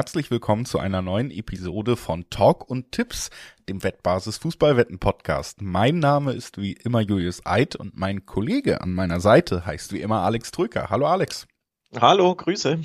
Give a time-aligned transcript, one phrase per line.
[0.00, 3.28] herzlich willkommen zu einer neuen Episode von Talk und Tipps,
[3.68, 5.60] dem Wettbasis Fußballwetten Podcast.
[5.60, 10.00] Mein Name ist wie immer Julius Eid und mein Kollege an meiner Seite heißt wie
[10.00, 10.88] immer Alex Trücker.
[10.88, 11.46] Hallo Alex.
[12.00, 12.80] Hallo, Grüße.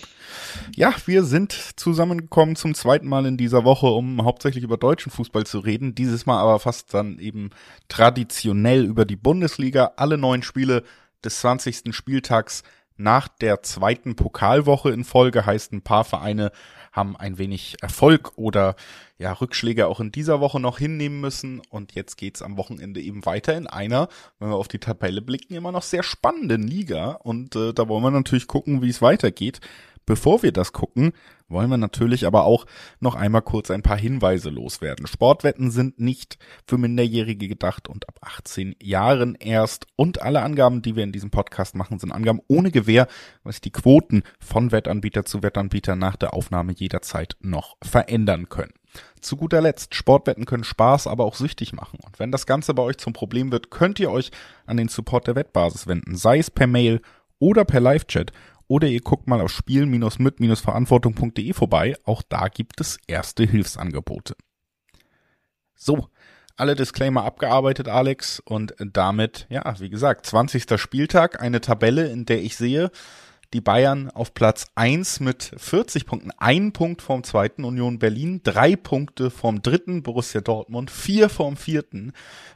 [0.75, 5.45] Ja, wir sind zusammengekommen zum zweiten Mal in dieser Woche, um hauptsächlich über deutschen Fußball
[5.45, 5.95] zu reden.
[5.95, 7.51] Dieses Mal aber fast dann eben
[7.87, 9.93] traditionell über die Bundesliga.
[9.95, 10.83] Alle neun Spiele
[11.23, 11.95] des 20.
[11.95, 12.63] Spieltags
[12.97, 16.51] nach der zweiten Pokalwoche in Folge heißt, ein paar Vereine
[16.95, 18.75] haben ein wenig Erfolg oder
[19.17, 23.25] ja Rückschläge auch in dieser Woche noch hinnehmen müssen und jetzt geht's am Wochenende eben
[23.25, 24.07] weiter in einer,
[24.39, 28.03] wenn wir auf die Tabelle blicken, immer noch sehr spannenden Liga und äh, da wollen
[28.03, 29.59] wir natürlich gucken, wie es weitergeht.
[30.05, 31.13] Bevor wir das gucken,
[31.47, 32.65] wollen wir natürlich aber auch
[32.99, 35.07] noch einmal kurz ein paar Hinweise loswerden.
[35.07, 39.87] Sportwetten sind nicht für Minderjährige gedacht und ab 18 Jahren erst.
[39.95, 43.07] Und alle Angaben, die wir in diesem Podcast machen, sind Angaben ohne Gewähr,
[43.43, 48.73] was die Quoten von Wettanbieter zu Wettanbieter nach der Aufnahme jederzeit noch verändern können.
[49.19, 51.99] Zu guter Letzt, Sportwetten können Spaß, aber auch süchtig machen.
[52.05, 54.31] Und wenn das Ganze bei euch zum Problem wird, könnt ihr euch
[54.65, 57.01] an den Support der Wettbasis wenden, sei es per Mail
[57.39, 58.31] oder per Live-Chat
[58.67, 61.95] oder ihr guckt mal auf spiel-mit-verantwortung.de vorbei.
[62.03, 64.35] Auch da gibt es erste Hilfsangebote.
[65.75, 66.09] So,
[66.57, 68.39] alle Disclaimer abgearbeitet, Alex.
[68.39, 70.79] Und damit, ja, wie gesagt, 20.
[70.79, 72.91] Spieltag, eine Tabelle, in der ich sehe,
[73.55, 78.75] die Bayern auf Platz eins mit 40 Punkten, ein Punkt vom zweiten Union Berlin, drei
[78.75, 82.11] Punkte vom dritten Borussia Dortmund, vier vom vierten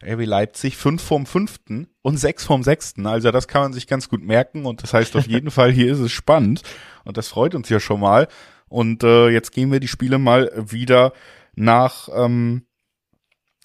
[0.06, 3.08] RB Leipzig, fünf vom fünften und sechs vom sechsten.
[3.08, 5.90] Also das kann man sich ganz gut merken und das heißt auf jeden Fall, hier
[5.90, 6.64] ist es spannend
[7.06, 8.28] und das freut uns ja schon mal.
[8.68, 11.14] Und äh, jetzt gehen wir die Spiele mal wieder
[11.56, 12.66] nach ähm,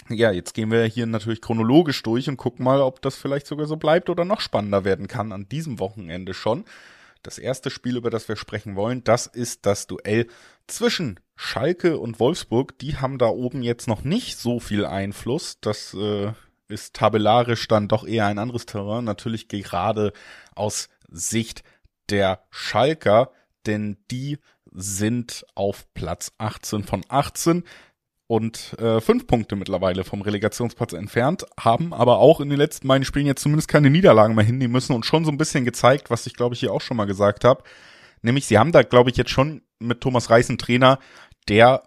[0.09, 3.67] ja, jetzt gehen wir hier natürlich chronologisch durch und gucken mal, ob das vielleicht sogar
[3.67, 6.65] so bleibt oder noch spannender werden kann an diesem Wochenende schon.
[7.25, 10.27] Das erste Spiel, über das wir sprechen wollen, das ist das Duell
[10.67, 12.79] zwischen Schalke und Wolfsburg.
[12.79, 15.59] Die haben da oben jetzt noch nicht so viel Einfluss.
[15.63, 16.33] Das äh,
[16.69, 19.05] ist tabellarisch dann doch eher ein anderes Terrain.
[19.05, 20.13] Natürlich gerade
[20.55, 21.65] aus Sicht
[22.11, 23.33] der Schalker,
[23.65, 24.39] denn die
[24.71, 27.65] sind auf Platz 18 von 18
[28.27, 33.05] und äh, fünf Punkte mittlerweile vom Relegationsplatz entfernt, haben aber auch in den letzten beiden
[33.05, 36.27] Spielen jetzt zumindest keine Niederlagen mehr hinnehmen müssen und schon so ein bisschen gezeigt, was
[36.27, 37.63] ich glaube ich hier auch schon mal gesagt habe.
[38.25, 40.99] Nämlich, sie haben da, glaube ich, jetzt schon mit Thomas Reis einen Trainer,
[41.47, 41.83] der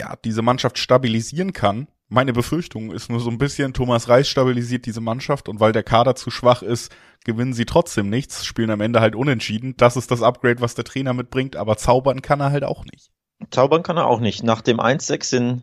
[0.00, 1.88] ja diese Mannschaft stabilisieren kann.
[2.08, 5.82] Meine Befürchtung ist nur so ein bisschen, Thomas Reis stabilisiert diese Mannschaft und weil der
[5.82, 6.90] Kader zu schwach ist,
[7.26, 9.76] gewinnen sie trotzdem nichts, spielen am Ende halt unentschieden.
[9.76, 13.10] Das ist das Upgrade, was der Trainer mitbringt, aber zaubern kann er halt auch nicht.
[13.50, 14.42] Zaubern kann er auch nicht.
[14.42, 15.62] Nach dem 1-6 in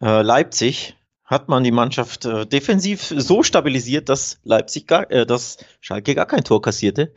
[0.00, 5.58] äh, Leipzig hat man die Mannschaft äh, defensiv so stabilisiert, dass Leipzig gar, äh, dass
[5.80, 7.12] Schalke gar kein Tor kassierte.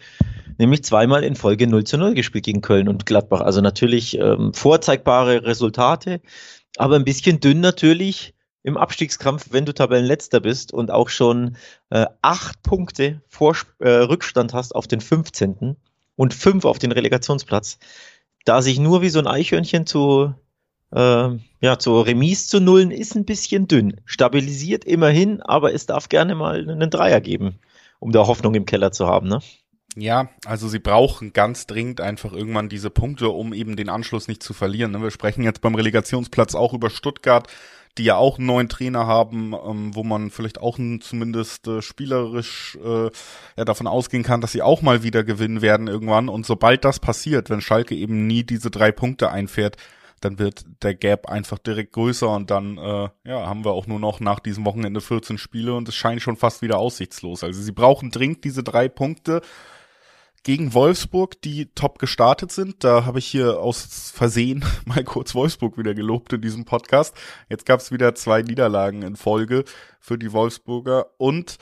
[0.57, 3.41] Nämlich zweimal in Folge 0 zu 0 gespielt gegen Köln und Gladbach.
[3.41, 6.21] Also natürlich ähm, vorzeigbare Resultate,
[6.77, 8.33] aber ein bisschen dünn natürlich
[8.63, 11.57] im Abstiegskampf, wenn du Tabellenletzter bist und auch schon
[11.89, 15.77] äh, acht Punkte vor, äh, Rückstand hast auf den 15.
[16.15, 17.77] und fünf auf den Relegationsplatz
[18.47, 20.33] da sich nur wie so ein Eichhörnchen zu,
[20.91, 23.99] äh, ja, zu Remis zu nullen, ist ein bisschen dünn.
[24.05, 27.59] Stabilisiert immerhin, aber es darf gerne mal einen Dreier geben,
[27.99, 29.41] um da Hoffnung im Keller zu haben, ne?
[29.99, 34.43] Ja, also sie brauchen ganz dringend einfach irgendwann diese Punkte, um eben den Anschluss nicht
[34.43, 34.91] zu verlieren.
[34.91, 35.01] Ne?
[35.01, 37.47] Wir sprechen jetzt beim Relegationsplatz auch über Stuttgart,
[37.97, 42.77] die ja auch einen neuen Trainer haben, ähm, wo man vielleicht auch zumindest äh, spielerisch
[42.83, 43.09] äh,
[43.57, 46.29] ja, davon ausgehen kann, dass sie auch mal wieder gewinnen werden irgendwann.
[46.29, 49.77] Und sobald das passiert, wenn Schalke eben nie diese drei Punkte einfährt,
[50.21, 53.99] dann wird der Gap einfach direkt größer und dann äh, ja, haben wir auch nur
[53.99, 57.43] noch nach diesem Wochenende 14 Spiele und es scheint schon fast wieder aussichtslos.
[57.43, 59.41] Also sie brauchen dringend diese drei Punkte
[60.47, 62.85] gegen Wolfsburg, die top gestartet sind.
[62.85, 67.13] Da habe ich hier aus Versehen mal kurz Wolfsburg wieder gelobt in diesem Podcast.
[67.49, 69.65] Jetzt gab es wieder zwei Niederlagen in Folge
[69.99, 71.57] für die Wolfsburger und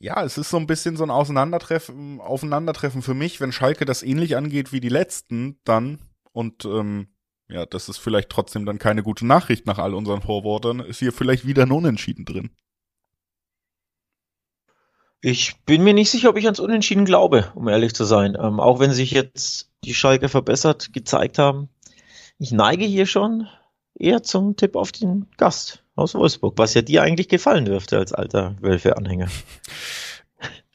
[0.00, 4.02] ja, es ist so ein bisschen so ein Auseinandertreffen, Aufeinandertreffen für mich, wenn Schalke das
[4.02, 6.00] ähnlich angeht wie die letzten, dann
[6.32, 7.06] und ähm,
[7.48, 11.12] ja, das ist vielleicht trotzdem dann keine gute Nachricht nach all unseren Vorwortern, ist hier
[11.12, 12.50] vielleicht wieder ein Unentschieden drin.
[15.20, 18.36] Ich bin mir nicht sicher, ob ich ans Unentschieden glaube, um ehrlich zu sein.
[18.40, 21.68] Ähm, auch wenn sich jetzt die Schalke verbessert gezeigt haben.
[22.38, 23.48] Ich neige hier schon
[23.98, 28.12] eher zum Tipp auf den Gast aus Wolfsburg, was ja dir eigentlich gefallen dürfte als
[28.12, 29.28] alter Wölfe-Anhänger.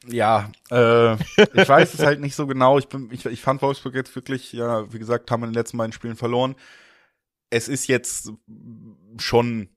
[0.06, 2.78] Ja, äh, ich weiß es halt nicht so genau.
[2.78, 5.58] Ich, bin, ich, ich fand Wolfsburg jetzt wirklich, ja, wie gesagt, haben wir in den
[5.58, 6.56] letzten beiden Spielen verloren.
[7.48, 8.30] Es ist jetzt
[9.16, 9.70] schon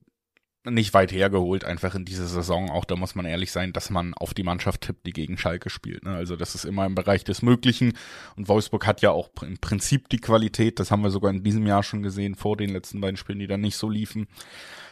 [0.70, 2.70] nicht weit hergeholt, einfach in diese Saison.
[2.70, 5.70] Auch da muss man ehrlich sein, dass man auf die Mannschaft tippt, die gegen Schalke
[5.70, 6.04] spielt.
[6.04, 6.12] Ne?
[6.12, 7.94] Also das ist immer im Bereich des Möglichen.
[8.36, 10.80] Und Wolfsburg hat ja auch im Prinzip die Qualität.
[10.80, 13.48] Das haben wir sogar in diesem Jahr schon gesehen, vor den letzten beiden Spielen, die
[13.48, 14.28] dann nicht so liefen.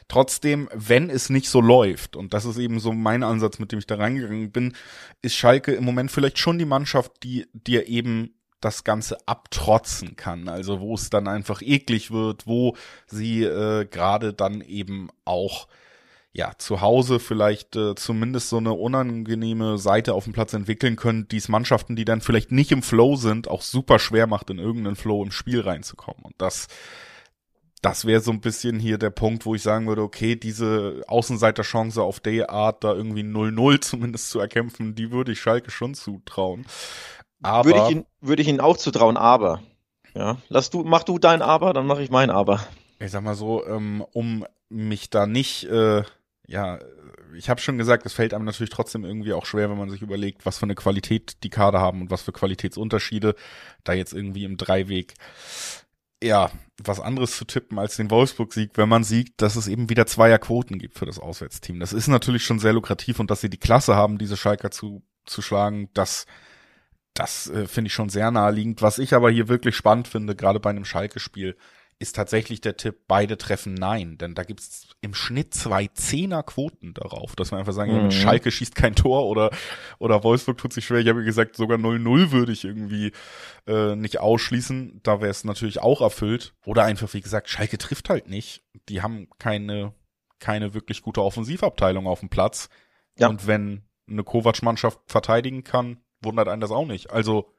[0.08, 3.80] Trotzdem, wenn es nicht so läuft, und das ist eben so mein Ansatz, mit dem
[3.80, 4.74] ich da reingegangen bin,
[5.24, 10.48] ist Schalke im Moment vielleicht schon die Mannschaft, die dir eben das Ganze abtrotzen kann.
[10.50, 12.76] Also wo es dann einfach eklig wird, wo
[13.08, 15.68] sie äh, gerade dann eben auch
[16.36, 21.30] ja, zu Hause vielleicht äh, zumindest so eine unangenehme Seite auf dem Platz entwickeln können,
[21.30, 24.60] die es Mannschaften, die dann vielleicht nicht im Flow sind, auch super schwer macht, in
[24.60, 26.24] irgendeinen Flow im Spiel reinzukommen.
[26.24, 26.68] Und das,
[27.82, 32.04] das wäre so ein bisschen hier der Punkt, wo ich sagen würde, okay, diese Außenseiterchance
[32.04, 36.66] auf der Art, da irgendwie 0-0 zumindest zu erkämpfen, die würde ich Schalke schon zutrauen.
[37.42, 39.62] Aber würde ich, ihn, würde ich Ihnen auch zutrauen, aber.
[40.14, 42.66] Ja, lass du, mach du dein Aber, dann mache ich mein Aber.
[43.00, 46.04] Ich sag mal so, ähm, um mich da nicht, äh,
[46.48, 46.80] ja,
[47.36, 50.02] ich habe schon gesagt, es fällt einem natürlich trotzdem irgendwie auch schwer, wenn man sich
[50.02, 53.36] überlegt, was für eine Qualität die Kader haben und was für Qualitätsunterschiede
[53.84, 55.16] da jetzt irgendwie im Dreiweg
[56.24, 56.50] ja,
[56.84, 60.80] was anderes zu tippen als den Wolfsburg-Sieg, wenn man sieht, dass es eben wieder Zweierquoten
[60.80, 61.80] gibt für das Auswärtsteam.
[61.80, 65.04] Das ist natürlich schon sehr lukrativ und dass sie die Klasse haben, diese Schalker zu,
[65.26, 66.26] zu schlagen, das
[67.16, 68.82] das äh, finde ich schon sehr naheliegend.
[68.82, 71.58] Was ich aber hier wirklich spannend finde, gerade bei einem Schalke-Spiel,
[71.98, 74.18] ist tatsächlich der Tipp, beide treffen Nein.
[74.18, 78.12] Denn da gibt's im Schnitt zwei Zehner-Quoten darauf, dass wir einfach sagen, mhm.
[78.12, 79.50] Schalke schießt kein Tor oder,
[79.98, 81.00] oder Wolfsburg tut sich schwer.
[81.00, 83.14] Ich habe gesagt, sogar 0-0 würde ich irgendwie
[83.66, 85.00] äh, nicht ausschließen.
[85.04, 86.54] Da wäre es natürlich auch erfüllt.
[86.66, 88.62] Oder einfach, wie gesagt, Schalke trifft halt nicht.
[88.90, 89.94] Die haben keine,
[90.40, 92.68] keine wirklich gute Offensivabteilung auf dem Platz.
[93.18, 93.30] Ja.
[93.30, 97.12] Und wenn eine Kovac-Mannschaft verteidigen kann, wundert einen das auch nicht.
[97.12, 97.52] Also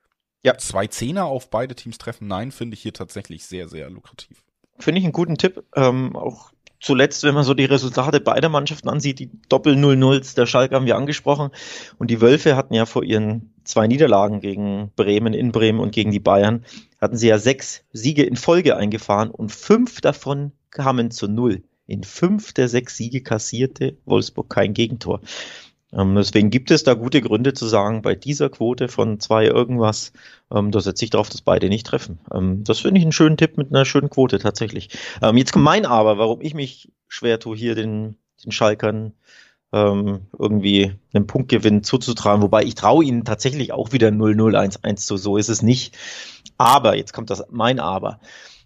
[0.42, 0.58] ja.
[0.58, 4.44] zwei Zehner auf beide Teams treffen, nein, finde ich hier tatsächlich sehr, sehr lukrativ.
[4.78, 5.64] Finde ich einen guten Tipp.
[5.74, 10.74] Ähm, auch zuletzt, wenn man so die Resultate beider Mannschaften ansieht, die Doppel-0-0s der Schalke
[10.74, 11.50] haben wir angesprochen.
[11.98, 16.10] Und die Wölfe hatten ja vor ihren zwei Niederlagen gegen Bremen, in Bremen und gegen
[16.10, 16.64] die Bayern,
[17.00, 21.62] hatten sie ja sechs Siege in Folge eingefahren und fünf davon kamen zu Null.
[21.86, 25.20] In fünf der sechs Siege kassierte Wolfsburg kein Gegentor.
[25.96, 30.12] Ähm, deswegen gibt es da gute Gründe zu sagen, bei dieser Quote von zwei irgendwas,
[30.52, 32.18] ähm, da setze ich darauf, dass beide nicht treffen.
[32.32, 34.90] Ähm, das finde ich einen schönen Tipp mit einer schönen Quote tatsächlich.
[35.22, 39.14] Ähm, jetzt kommt mein Aber, warum ich mich schwer tue, hier den, den Schalkern
[39.72, 45.38] ähm, irgendwie einen Punktgewinn zuzutragen, wobei ich traue ihnen tatsächlich auch wieder 0-0-1-1 zu, so
[45.38, 45.96] ist es nicht.
[46.58, 48.20] Aber, jetzt kommt das mein Aber.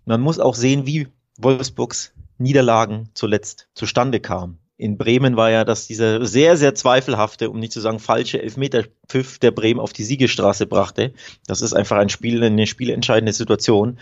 [0.05, 5.87] Man muss auch sehen, wie Wolfsburgs Niederlagen zuletzt zustande kamen in Bremen war ja, dass
[5.87, 10.67] dieser sehr, sehr zweifelhafte, um nicht zu sagen falsche Elfmeterpfiff der Bremen auf die Siegestraße
[10.67, 11.13] brachte.
[11.47, 13.99] Das ist einfach ein Spiel, eine spielentscheidende Situation.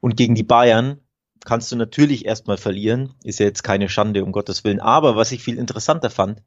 [0.00, 1.00] Und gegen die Bayern
[1.44, 3.12] kannst du natürlich erstmal verlieren.
[3.24, 4.80] Ist ja jetzt keine Schande, um Gottes Willen.
[4.80, 6.42] Aber was ich viel interessanter fand,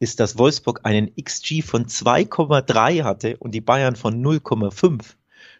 [0.00, 5.14] ist, dass Wolfsburg einen XG von 2,3 hatte und die Bayern von 0,5.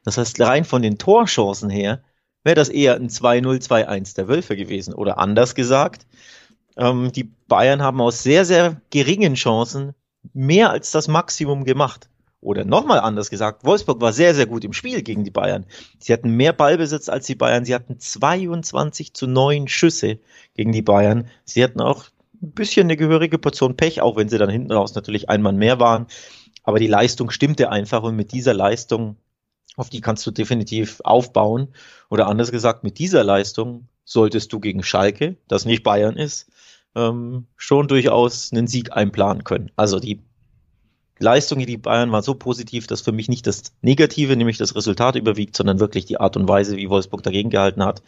[0.05, 2.03] Das heißt, rein von den Torchancen her
[2.43, 4.93] wäre das eher ein 2-0, 2-1 der Wölfe gewesen.
[4.93, 6.07] Oder anders gesagt,
[6.77, 9.95] ähm, die Bayern haben aus sehr, sehr geringen Chancen
[10.33, 12.09] mehr als das Maximum gemacht.
[12.41, 15.65] Oder nochmal anders gesagt, Wolfsburg war sehr, sehr gut im Spiel gegen die Bayern.
[15.99, 17.65] Sie hatten mehr Ballbesitz als die Bayern.
[17.65, 20.19] Sie hatten 22 zu 9 Schüsse
[20.55, 21.29] gegen die Bayern.
[21.47, 22.05] Sie hatten auch
[22.43, 25.57] ein bisschen eine gehörige Portion Pech, auch wenn sie dann hinten raus natürlich ein Mann
[25.57, 26.07] mehr waren.
[26.65, 29.17] Aber die Leistung stimmte einfach und mit dieser Leistung,
[29.77, 31.69] auf die kannst du definitiv aufbauen.
[32.11, 36.51] Oder anders gesagt, mit dieser Leistung solltest du gegen Schalke, das nicht Bayern ist,
[36.95, 39.71] ähm, schon durchaus einen Sieg einplanen können.
[39.77, 40.23] Also die
[41.19, 45.15] Leistung die Bayern war so positiv, dass für mich nicht das Negative, nämlich das Resultat
[45.15, 48.03] überwiegt, sondern wirklich die Art und Weise, wie Wolfsburg dagegen gehalten hat.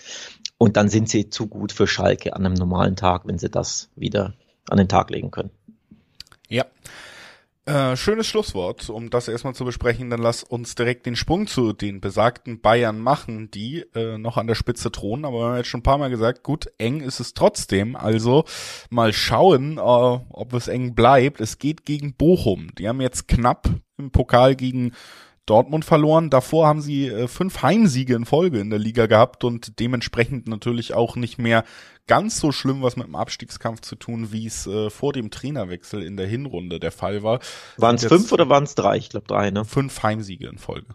[0.59, 3.91] Und dann sind sie zu gut für Schalke an einem normalen Tag, wenn sie das
[3.95, 4.35] wieder
[4.69, 5.51] an den Tag legen können.
[6.49, 6.65] Ja,
[7.67, 10.09] äh, schönes Schlusswort, um das erstmal zu besprechen.
[10.09, 14.47] Dann lass uns direkt den Sprung zu den besagten Bayern machen, die äh, noch an
[14.47, 15.25] der Spitze thronen.
[15.25, 17.97] Aber wir haben jetzt schon ein paar Mal gesagt, gut, eng ist es trotzdem.
[17.97, 18.45] Also
[18.89, 21.41] mal schauen, äh, ob es eng bleibt.
[21.41, 22.75] Es geht gegen Bochum.
[22.79, 23.69] Die haben jetzt knapp
[23.99, 24.93] im Pokal gegen
[25.47, 26.29] Dortmund verloren.
[26.29, 30.93] Davor haben sie äh, fünf Heimsiege in Folge in der Liga gehabt und dementsprechend natürlich
[30.95, 31.65] auch nicht mehr
[32.07, 36.03] ganz so schlimm was mit dem Abstiegskampf zu tun, wie es äh, vor dem Trainerwechsel
[36.03, 37.41] in der Hinrunde der Fall war.
[37.77, 38.97] Waren es fünf oder waren es drei?
[38.97, 39.65] Ich glaube drei, ne?
[39.65, 40.95] Fünf Heimsiege in Folge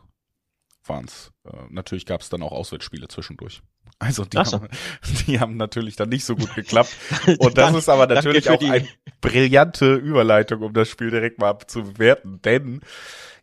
[0.86, 1.32] waren es.
[1.46, 3.62] Äh, natürlich gab es dann auch Auswärtsspiele zwischendurch.
[4.00, 4.54] Also die, so.
[4.54, 4.68] haben,
[5.28, 6.96] die haben natürlich dann nicht so gut geklappt.
[7.40, 8.88] Und das ist aber natürlich auch eine
[9.22, 12.42] brillante Überleitung, um das Spiel direkt mal zu bewerten.
[12.42, 12.82] Denn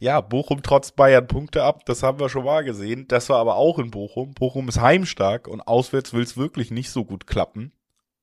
[0.00, 3.06] ja, Bochum trotz Bayern Punkte ab, das haben wir schon mal gesehen.
[3.08, 4.32] Das war aber auch in Bochum.
[4.32, 7.72] Bochum ist heimstark und auswärts will es wirklich nicht so gut klappen.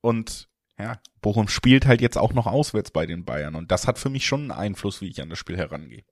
[0.01, 3.98] Und ja, Bochum spielt halt jetzt auch noch auswärts bei den Bayern und das hat
[3.98, 6.03] für mich schon einen Einfluss, wie ich an das Spiel herangehe.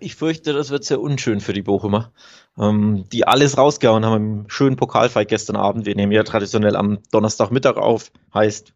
[0.00, 2.12] Ich fürchte, das wird sehr unschön für die Bochumer,
[2.58, 5.86] ähm, die alles rausgehauen haben im schönen Pokalfight gestern Abend.
[5.86, 8.72] Wir nehmen ja traditionell am Donnerstagmittag auf, heißt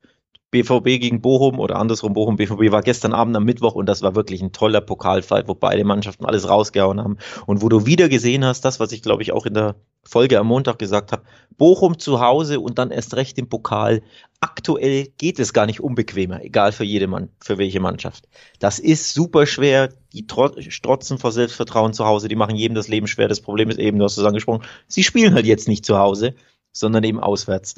[0.51, 4.15] BVB gegen Bochum oder andersrum Bochum BVB war gestern Abend am Mittwoch und das war
[4.15, 8.45] wirklich ein toller Pokalfight, wo beide Mannschaften alles rausgehauen haben und wo du wieder gesehen
[8.45, 11.23] hast, das was ich glaube ich auch in der Folge am Montag gesagt habe,
[11.57, 14.03] Bochum zu Hause und dann erst recht im Pokal.
[14.41, 18.27] Aktuell geht es gar nicht unbequemer, egal für jede Mann, für welche Mannschaft.
[18.59, 20.27] Das ist super schwer, die
[20.71, 23.29] strotzen vor Selbstvertrauen zu Hause, die machen jedem das Leben schwer.
[23.29, 26.35] Das Problem ist eben, du hast es angesprochen, sie spielen halt jetzt nicht zu Hause,
[26.73, 27.75] sondern eben auswärts.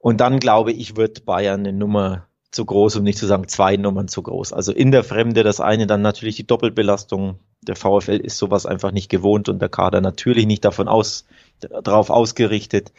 [0.00, 3.76] Und dann glaube ich, wird Bayern eine Nummer zu groß, um nicht zu sagen zwei
[3.76, 4.52] Nummern zu groß.
[4.52, 7.38] Also in der Fremde das eine, dann natürlich die Doppelbelastung.
[7.62, 11.26] Der VfL ist sowas einfach nicht gewohnt und der Kader natürlich nicht davon aus,
[11.60, 12.92] darauf ausgerichtet.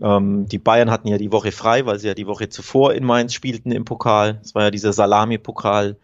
[0.00, 3.04] Ähm, die Bayern hatten ja die Woche frei, weil sie ja die Woche zuvor in
[3.04, 4.40] Mainz spielten im Pokal.
[4.44, 5.96] Es war ja dieser Salami-Pokal.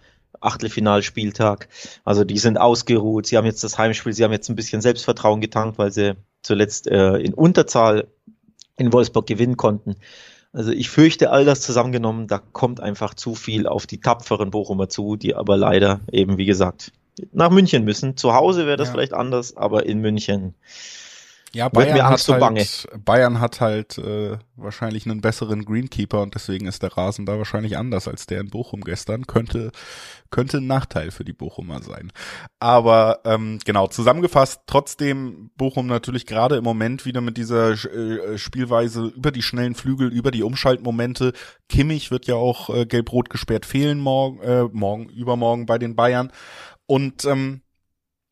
[0.42, 1.68] Achtelfinalspieltag.
[2.02, 3.26] Also die sind ausgeruht.
[3.26, 6.86] Sie haben jetzt das Heimspiel, sie haben jetzt ein bisschen Selbstvertrauen getankt, weil sie zuletzt
[6.86, 8.08] äh, in Unterzahl
[8.78, 9.96] in Wolfsburg gewinnen konnten.
[10.52, 14.88] Also ich fürchte, all das zusammengenommen, da kommt einfach zu viel auf die tapferen Bochumer
[14.88, 16.92] zu, die aber leider eben, wie gesagt,
[17.32, 18.16] nach München müssen.
[18.16, 18.92] Zu Hause wäre das ja.
[18.92, 20.54] vielleicht anders, aber in München
[21.52, 26.82] ja, Bayern hat, halt, Bayern hat halt äh, wahrscheinlich einen besseren Greenkeeper und deswegen ist
[26.82, 29.26] der Rasen da wahrscheinlich anders als der in Bochum gestern.
[29.26, 29.72] Könnte,
[30.30, 32.12] könnte ein Nachteil für die Bochumer sein.
[32.60, 39.06] Aber ähm, genau, zusammengefasst, trotzdem Bochum natürlich gerade im Moment wieder mit dieser äh, Spielweise
[39.06, 41.32] über die schnellen Flügel, über die Umschaltmomente.
[41.68, 46.30] Kimmich wird ja auch äh, gelb-rot gesperrt fehlen morgen, äh, morgen, übermorgen bei den Bayern.
[46.86, 47.62] Und ähm,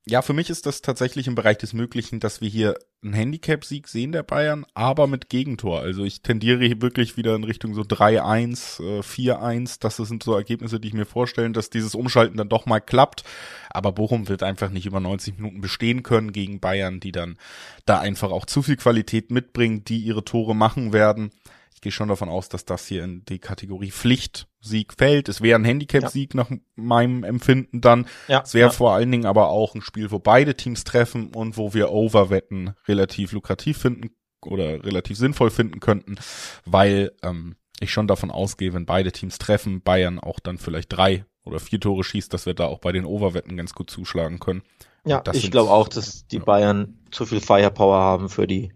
[0.06, 3.86] ja, für mich ist das tatsächlich im Bereich des Möglichen, dass wir hier einen Handicap-Sieg
[3.86, 5.80] sehen der Bayern, aber mit Gegentor.
[5.80, 9.78] Also ich tendiere hier wirklich wieder in Richtung so 3-1, äh, 4-1.
[9.80, 13.22] Das sind so Ergebnisse, die ich mir vorstellen, dass dieses Umschalten dann doch mal klappt.
[13.70, 17.38] Aber Bochum wird einfach nicht über 90 Minuten bestehen können gegen Bayern, die dann
[17.86, 21.30] da einfach auch zu viel Qualität mitbringen, die ihre Tore machen werden.
[21.78, 25.28] Ich gehe schon davon aus, dass das hier in die Kategorie Pflichtsieg fällt.
[25.28, 26.40] Es wäre ein Handicap-Sieg ja.
[26.40, 28.08] nach meinem Empfinden dann.
[28.26, 28.74] Ja, es wäre ja.
[28.74, 32.74] vor allen Dingen aber auch ein Spiel, wo beide Teams treffen und wo wir Overwetten
[32.88, 34.10] relativ lukrativ finden
[34.44, 36.16] oder relativ sinnvoll finden könnten,
[36.64, 41.26] weil ähm, ich schon davon ausgehe, wenn beide Teams treffen, Bayern auch dann vielleicht drei
[41.44, 44.62] oder vier Tore schießt, dass wir da auch bei den Overwetten ganz gut zuschlagen können.
[45.06, 48.72] Ja, ich glaube auch, dass die Bayern zu viel Firepower haben für die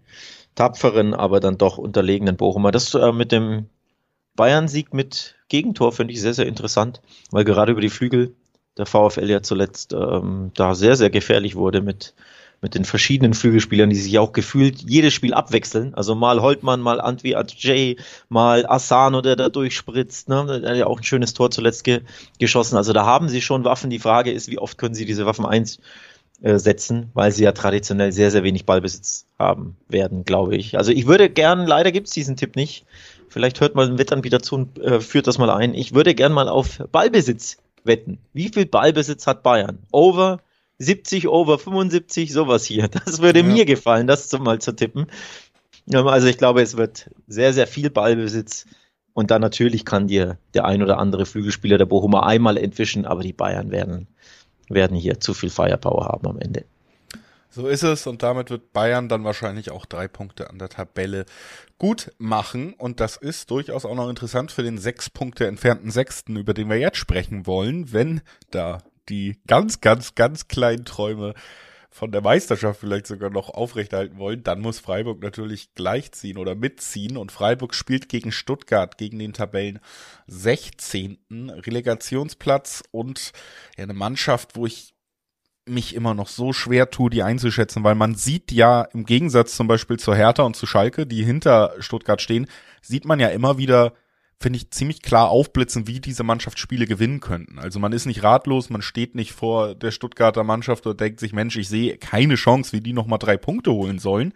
[0.55, 2.71] tapferen, aber dann doch unterlegenen Bochumer.
[2.71, 3.67] Das äh, mit dem
[4.35, 8.35] Bayern-Sieg mit Gegentor finde ich sehr, sehr interessant, weil gerade über die Flügel
[8.77, 12.15] der VfL ja zuletzt ähm, da sehr, sehr gefährlich wurde mit,
[12.61, 15.93] mit den verschiedenen Flügelspielern, die sich auch gefühlt jedes Spiel abwechseln.
[15.93, 17.97] Also mal Holtmann, mal Antwi Adjay,
[18.29, 20.27] mal Asano, der da durchspritzt.
[20.27, 20.59] Ne?
[20.61, 22.01] Der hat ja auch ein schönes Tor zuletzt ge
[22.39, 22.77] geschossen.
[22.77, 23.91] Also da haben sie schon Waffen.
[23.91, 25.77] Die Frage ist, wie oft können sie diese Waffen eins
[26.43, 30.77] äh, setzen, weil sie ja traditionell sehr, sehr wenig Ballbesitz haben werden, glaube ich.
[30.77, 32.85] Also ich würde gern, leider gibt es diesen Tipp nicht.
[33.29, 35.73] Vielleicht hört mal ein Wettanbieter zu und äh, führt das mal ein.
[35.73, 38.17] Ich würde gern mal auf Ballbesitz wetten.
[38.33, 39.79] Wie viel Ballbesitz hat Bayern?
[39.93, 40.41] Over
[40.79, 42.89] 70, over 75, sowas hier.
[43.05, 43.45] Das würde ja.
[43.45, 45.07] mir gefallen, das mal zu tippen.
[45.93, 48.65] Also ich glaube, es wird sehr, sehr viel Ballbesitz.
[49.13, 53.21] Und dann natürlich kann dir der ein oder andere Flügelspieler der Bochumer einmal entwischen, aber
[53.21, 54.07] die Bayern werden
[54.73, 56.65] werden hier zu viel Firepower haben am Ende.
[57.49, 61.25] So ist es und damit wird Bayern dann wahrscheinlich auch drei Punkte an der Tabelle
[61.77, 66.35] gut machen und das ist durchaus auch noch interessant für den sechs Punkte entfernten Sechsten,
[66.35, 71.35] über den wir jetzt sprechen wollen, wenn da die ganz, ganz, ganz kleinen Träume
[71.93, 77.17] von der Meisterschaft vielleicht sogar noch aufrechterhalten wollen, dann muss Freiburg natürlich gleichziehen oder mitziehen
[77.17, 79.79] und Freiburg spielt gegen Stuttgart, gegen den Tabellen
[80.25, 81.19] 16.
[81.51, 83.31] Relegationsplatz und
[83.77, 84.95] ja, eine Mannschaft, wo ich
[85.67, 89.67] mich immer noch so schwer tue, die einzuschätzen, weil man sieht ja im Gegensatz zum
[89.67, 92.47] Beispiel zur Hertha und zu Schalke, die hinter Stuttgart stehen,
[92.81, 93.93] sieht man ja immer wieder
[94.43, 97.57] finde ich, ziemlich klar aufblitzen, wie diese Mannschaft Spiele gewinnen könnten.
[97.57, 101.33] Also man ist nicht ratlos, man steht nicht vor der Stuttgarter Mannschaft und denkt sich,
[101.33, 104.33] Mensch, ich sehe keine Chance, wie die nochmal drei Punkte holen sollen.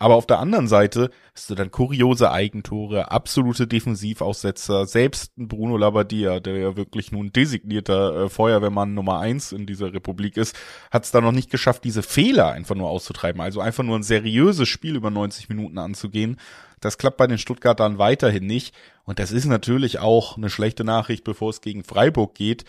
[0.00, 5.76] Aber auf der anderen Seite hast du dann kuriose Eigentore, absolute Defensivaussetzer, selbst ein Bruno
[5.76, 10.56] Labbadia, der ja wirklich nun designierter äh, Feuerwehrmann Nummer eins in dieser Republik ist,
[10.90, 13.42] hat es da noch nicht geschafft, diese Fehler einfach nur auszutreiben.
[13.42, 16.38] Also einfach nur ein seriöses Spiel über 90 Minuten anzugehen.
[16.80, 18.74] Das klappt bei den Stuttgartern weiterhin nicht.
[19.04, 22.64] Und das ist natürlich auch eine schlechte Nachricht, bevor es gegen Freiburg geht,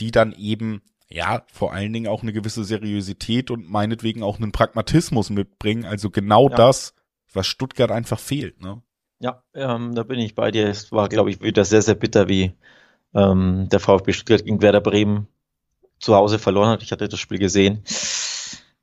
[0.00, 4.52] die dann eben ja, vor allen Dingen auch eine gewisse Seriosität und meinetwegen auch einen
[4.52, 5.84] Pragmatismus mitbringen.
[5.84, 6.56] Also genau ja.
[6.56, 6.94] das,
[7.32, 8.82] was Stuttgart einfach fehlt, ne?
[9.20, 10.66] Ja, ähm, da bin ich bei dir.
[10.68, 12.52] Es war, glaube ich, wieder sehr, sehr bitter, wie
[13.14, 15.28] ähm, der VfB Stuttgart gegen Werder Bremen
[15.98, 16.82] zu Hause verloren hat.
[16.82, 17.82] Ich hatte das Spiel gesehen.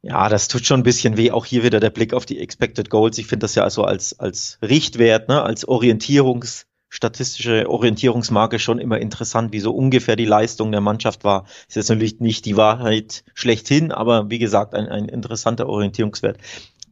[0.03, 1.31] Ja, das tut schon ein bisschen weh.
[1.31, 3.19] Auch hier wieder der Blick auf die Expected Goals.
[3.19, 8.99] Ich finde das ja also als, als Richtwert, ne, als Orientierungs, statistische Orientierungsmarke schon immer
[8.99, 11.45] interessant, wie so ungefähr die Leistung der Mannschaft war.
[11.67, 16.37] Ist jetzt natürlich nicht die Wahrheit schlechthin, aber wie gesagt, ein, ein interessanter Orientierungswert.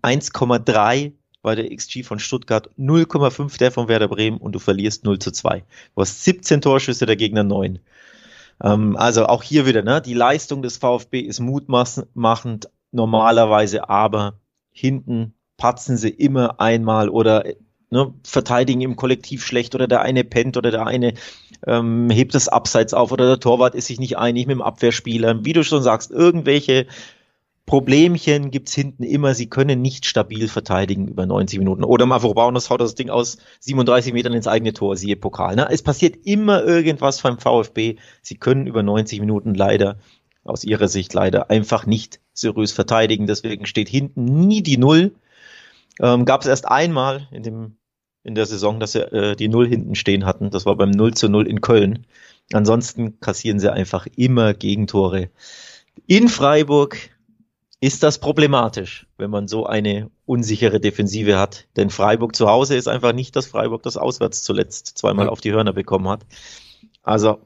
[0.04, 5.18] 1,3 war der XG von Stuttgart, 0,5 der von Werder Bremen und du verlierst 0
[5.18, 5.63] zu 2.
[5.96, 7.80] Du hast 17 Torschüsse, der Gegner 9.
[8.63, 14.39] Ähm, also auch hier wieder, ne, die Leistung des VfB ist mutmachend normalerweise, aber
[14.72, 17.43] hinten patzen sie immer einmal oder
[17.89, 21.13] ne, verteidigen im Kollektiv schlecht oder der eine pennt oder der eine
[21.67, 25.43] ähm, hebt das Abseits auf oder der Torwart ist sich nicht einig mit dem Abwehrspieler.
[25.43, 26.88] Wie du schon sagst, irgendwelche
[27.65, 29.36] Problemchen gibt's hinten immer.
[29.36, 31.84] Sie können nicht stabil verteidigen über 90 Minuten.
[31.84, 35.55] Oder Mavropanos haut das Ding aus 37 Metern ins eigene Tor, siehe Pokal.
[35.55, 35.67] Ne?
[35.69, 37.98] Es passiert immer irgendwas beim VfB.
[38.24, 39.98] Sie können über 90 Minuten leider,
[40.43, 43.27] aus ihrer Sicht leider, einfach nicht seriös verteidigen.
[43.27, 45.13] Deswegen steht hinten nie die Null.
[46.00, 47.75] Ähm, Gab es erst einmal in dem
[48.24, 50.50] in der Saison, dass sie äh, die Null hinten stehen hatten.
[50.50, 52.05] Das war beim 0 zu 0 in Köln.
[52.51, 55.29] Ansonsten kassieren sie einfach immer Gegentore.
[56.05, 56.98] In Freiburg
[57.81, 61.65] ist das problematisch, wenn man so eine unsichere Defensive hat.
[61.77, 65.31] Denn Freiburg zu Hause ist einfach nicht das Freiburg, das auswärts zuletzt zweimal ja.
[65.31, 66.25] auf die Hörner bekommen hat.
[67.03, 67.39] Also,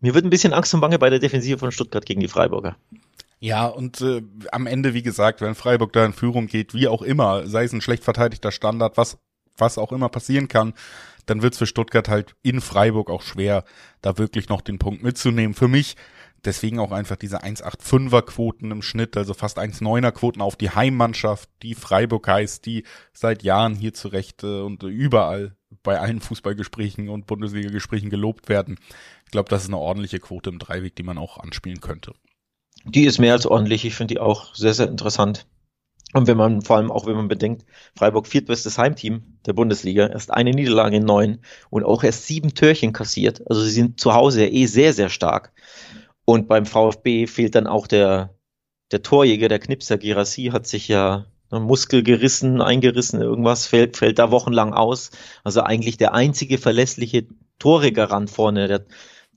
[0.00, 2.76] mir wird ein bisschen Angst und Bange bei der Defensive von Stuttgart gegen die Freiburger.
[3.38, 7.02] Ja, und äh, am Ende, wie gesagt, wenn Freiburg da in Führung geht, wie auch
[7.02, 9.18] immer, sei es ein schlecht verteidigter Standard, was,
[9.56, 10.72] was auch immer passieren kann,
[11.26, 13.64] dann wird es für Stuttgart halt in Freiburg auch schwer,
[14.00, 15.54] da wirklich noch den Punkt mitzunehmen.
[15.54, 15.96] Für mich
[16.46, 21.50] Deswegen auch einfach diese 1,85er Quoten im Schnitt, also fast 1,9er Quoten auf die Heimmannschaft,
[21.62, 27.26] die Freiburg heißt, die seit Jahren hier zurecht äh, und überall bei allen Fußballgesprächen und
[27.26, 28.78] Bundesliga-Gesprächen gelobt werden.
[29.24, 32.12] Ich glaube, das ist eine ordentliche Quote im Dreiweg, die man auch anspielen könnte.
[32.86, 33.84] Die ist mehr als ordentlich.
[33.84, 35.46] Ich finde die auch sehr, sehr interessant.
[36.12, 40.32] Und wenn man, vor allem auch wenn man bedenkt, Freiburg viertbestes Heimteam der Bundesliga, erst
[40.32, 43.42] eine Niederlage in neun und auch erst sieben Törchen kassiert.
[43.50, 45.52] Also sie sind zu Hause eh sehr, sehr stark.
[46.24, 48.34] Und beim VfB fehlt dann auch der,
[48.92, 54.30] der Torjäger, der Knipser Girassi hat sich ja Muskel gerissen, eingerissen, irgendwas fällt, fällt da
[54.30, 55.10] wochenlang aus.
[55.44, 57.26] Also eigentlich der einzige verlässliche
[57.58, 58.86] Torregarant vorne, der,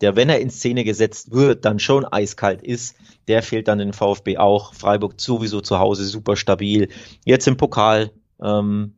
[0.01, 2.95] der, wenn er in Szene gesetzt wird, dann schon eiskalt ist,
[3.27, 4.73] der fehlt dann in VfB auch.
[4.73, 6.89] Freiburg sowieso zu Hause super stabil.
[7.25, 8.95] Jetzt im Pokal ähm,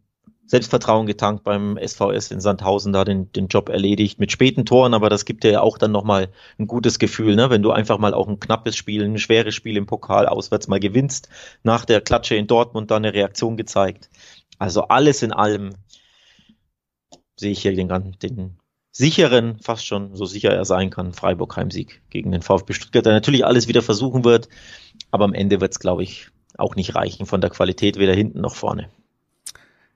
[0.52, 5.10] Selbstvertrauen getankt beim SVS in Sandhausen, da den, den Job erledigt mit späten Toren, aber
[5.10, 6.28] das gibt dir ja auch dann nochmal
[6.60, 7.50] ein gutes Gefühl, ne?
[7.50, 10.82] wenn du einfach mal auch ein knappes Spiel, ein schweres Spiel im Pokal auswärts mal
[10.82, 11.30] gewinnst,
[11.64, 14.10] nach der Klatsche in Dortmund da eine Reaktion gezeigt.
[14.60, 15.70] Also alles in allem
[17.38, 17.88] sehe ich hier den,
[18.22, 18.58] den
[18.92, 23.14] sicheren, fast schon so sicher er sein kann, Freiburg Heimsieg gegen den VfB Stuttgart, der
[23.14, 24.50] natürlich alles wieder versuchen wird,
[25.12, 28.42] aber am Ende wird es, glaube ich, auch nicht reichen von der Qualität weder hinten
[28.42, 28.90] noch vorne.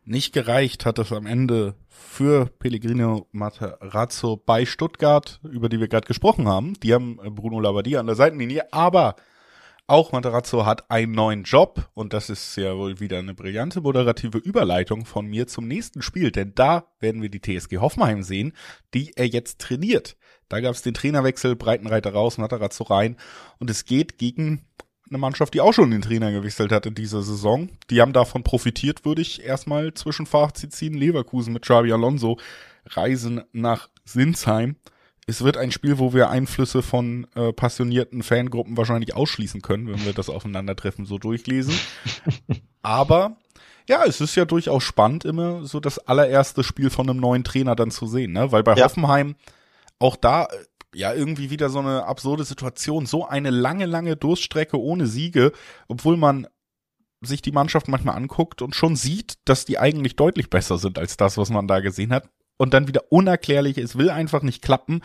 [0.05, 6.07] Nicht gereicht hat es am Ende für Pellegrino Materazzo bei Stuttgart, über die wir gerade
[6.07, 6.75] gesprochen haben.
[6.81, 9.15] Die haben Bruno Labbadia an der Seitenlinie, aber
[9.87, 14.37] auch Materazzo hat einen neuen Job und das ist ja wohl wieder eine brillante moderative
[14.37, 18.53] Überleitung von mir zum nächsten Spiel, denn da werden wir die TSG Hoffenheim sehen,
[18.93, 20.17] die er jetzt trainiert.
[20.49, 23.17] Da gab es den Trainerwechsel, Breitenreiter raus, Materazzo rein
[23.59, 24.65] und es geht gegen
[25.09, 27.69] eine Mannschaft, die auch schon den Trainer gewechselt hat in dieser Saison.
[27.89, 30.95] Die haben davon profitiert, würde ich erstmal zwischen Fazit ziehen.
[30.95, 32.39] Leverkusen mit Xabi Alonso
[32.87, 34.77] reisen nach Sinsheim.
[35.27, 40.05] Es wird ein Spiel, wo wir Einflüsse von äh, passionierten Fangruppen wahrscheinlich ausschließen können, wenn
[40.05, 41.73] wir das Aufeinandertreffen so durchlesen.
[42.83, 43.37] Aber
[43.89, 47.75] ja, es ist ja durchaus spannend, immer so das allererste Spiel von einem neuen Trainer
[47.75, 48.51] dann zu sehen, ne?
[48.51, 48.85] Weil bei ja.
[48.85, 49.35] Hoffenheim
[49.97, 50.47] auch da
[50.93, 53.05] ja irgendwie wieder so eine absurde Situation.
[53.05, 55.51] So eine lange, lange Durststrecke ohne Siege,
[55.87, 56.47] obwohl man
[57.21, 61.17] sich die Mannschaft manchmal anguckt und schon sieht, dass die eigentlich deutlich besser sind als
[61.17, 62.29] das, was man da gesehen hat.
[62.57, 65.01] Und dann wieder unerklärlich, es will einfach nicht klappen.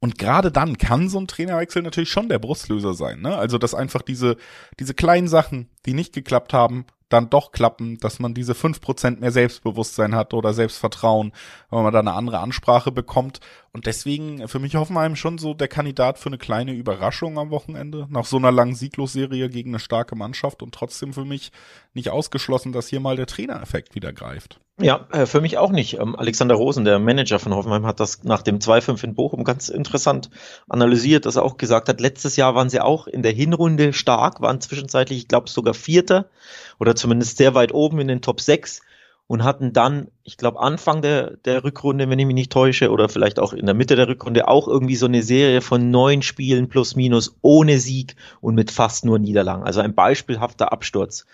[0.00, 3.20] Und gerade dann kann so ein Trainerwechsel natürlich schon der Brustlöser sein.
[3.20, 3.36] Ne?
[3.36, 4.36] Also, dass einfach diese,
[4.78, 9.20] diese kleinen Sachen, die nicht geklappt haben, dann doch klappen, dass man diese fünf Prozent
[9.20, 11.32] mehr Selbstbewusstsein hat oder Selbstvertrauen,
[11.70, 13.40] wenn man da eine andere Ansprache bekommt.
[13.72, 18.06] Und deswegen für mich Hoffenheim schon so der Kandidat für eine kleine Überraschung am Wochenende.
[18.10, 21.52] Nach so einer langen Sieglosserie gegen eine starke Mannschaft und trotzdem für mich
[21.92, 24.60] nicht ausgeschlossen, dass hier mal der Trainereffekt wieder greift.
[24.80, 26.00] Ja, äh, für mich auch nicht.
[26.00, 29.68] Ähm, Alexander Rosen, der Manager von Hoffenheim, hat das nach dem 2-5 in Bochum ganz
[29.68, 30.30] interessant
[30.68, 34.40] analysiert, dass er auch gesagt hat, letztes Jahr waren sie auch in der Hinrunde stark,
[34.40, 36.30] waren zwischenzeitlich, ich glaube, sogar Vierter
[36.78, 38.82] oder zumindest sehr weit oben in den Top 6.
[39.26, 43.08] und hatten dann, ich glaube, Anfang der, der Rückrunde, wenn ich mich nicht täusche, oder
[43.08, 46.68] vielleicht auch in der Mitte der Rückrunde, auch irgendwie so eine Serie von neun Spielen
[46.68, 49.64] plus minus ohne Sieg und mit fast nur Niederlagen.
[49.64, 51.26] Also ein beispielhafter Absturz.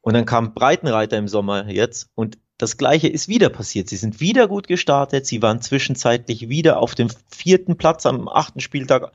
[0.00, 3.88] Und dann kam Breitenreiter im Sommer jetzt und das gleiche ist wieder passiert.
[3.88, 5.26] Sie sind wieder gut gestartet.
[5.26, 9.12] Sie waren zwischenzeitlich wieder auf dem vierten Platz am achten Spieltag.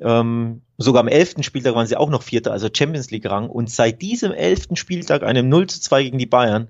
[0.00, 3.50] Ähm, sogar am elften Spieltag waren sie auch noch Vierter, also Champions League Rang.
[3.50, 6.68] Und seit diesem elften Spieltag, einem 0 zu 2 gegen die Bayern,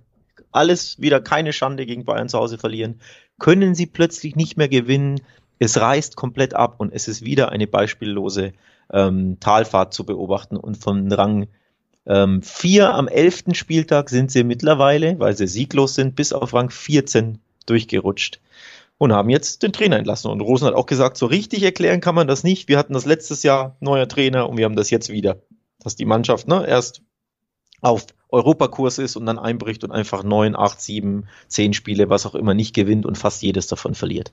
[0.52, 3.00] alles wieder keine Schande gegen Bayern zu Hause verlieren,
[3.38, 5.20] können sie plötzlich nicht mehr gewinnen.
[5.58, 8.52] Es reißt komplett ab und es ist wieder eine beispiellose
[8.92, 11.46] ähm, Talfahrt zu beobachten und von Rang
[12.06, 13.44] ähm, 4 am 11.
[13.52, 18.40] Spieltag sind sie mittlerweile, weil sie sieglos sind, bis auf Rang 14 durchgerutscht
[19.00, 20.30] und haben jetzt den Trainer entlassen.
[20.30, 22.68] Und Rosen hat auch gesagt, so richtig erklären kann man das nicht.
[22.68, 25.40] Wir hatten das letztes Jahr neuer Trainer und wir haben das jetzt wieder.
[25.78, 27.00] Dass die Mannschaft ne, erst
[27.80, 32.34] auf Europakurs ist und dann einbricht und einfach neun, acht, sieben, zehn Spiele, was auch
[32.34, 34.32] immer, nicht gewinnt und fast jedes davon verliert.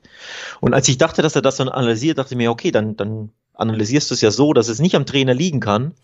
[0.60, 3.32] Und als ich dachte, dass er das dann analysiert, dachte ich mir, okay, dann, dann
[3.54, 5.94] analysierst du es ja so, dass es nicht am Trainer liegen kann.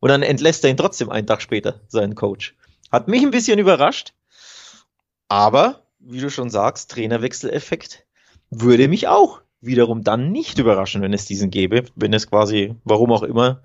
[0.00, 2.54] Und dann entlässt er ihn trotzdem einen Tag später, seinen Coach.
[2.90, 4.14] Hat mich ein bisschen überrascht.
[5.28, 8.03] Aber, wie du schon sagst, Trainerwechseleffekt
[8.60, 11.84] würde mich auch wiederum dann nicht überraschen, wenn es diesen gäbe.
[11.94, 13.62] Wenn es quasi, warum auch immer,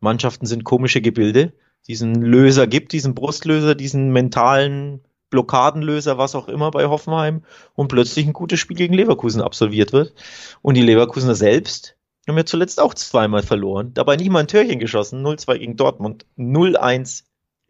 [0.00, 1.52] Mannschaften sind komische Gebilde
[1.86, 5.00] diesen Löser gibt, diesen Brustlöser, diesen mentalen
[5.30, 10.14] Blockadenlöser, was auch immer bei Hoffenheim und plötzlich ein gutes Spiel gegen Leverkusen absolviert wird.
[10.62, 11.96] Und die Leverkusener selbst
[12.28, 16.26] haben ja zuletzt auch zweimal verloren, dabei nicht mal ein Törchen geschossen, 0-2 gegen Dortmund,
[16.36, 17.24] 0-1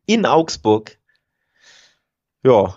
[0.06, 0.98] in Augsburg.
[2.42, 2.76] Ja,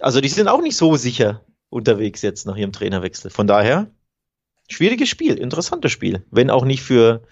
[0.00, 3.30] also die sind auch nicht so sicher unterwegs jetzt nach ihrem Trainerwechsel.
[3.30, 3.90] Von daher,
[4.68, 7.22] schwieriges Spiel, interessantes Spiel, wenn auch nicht für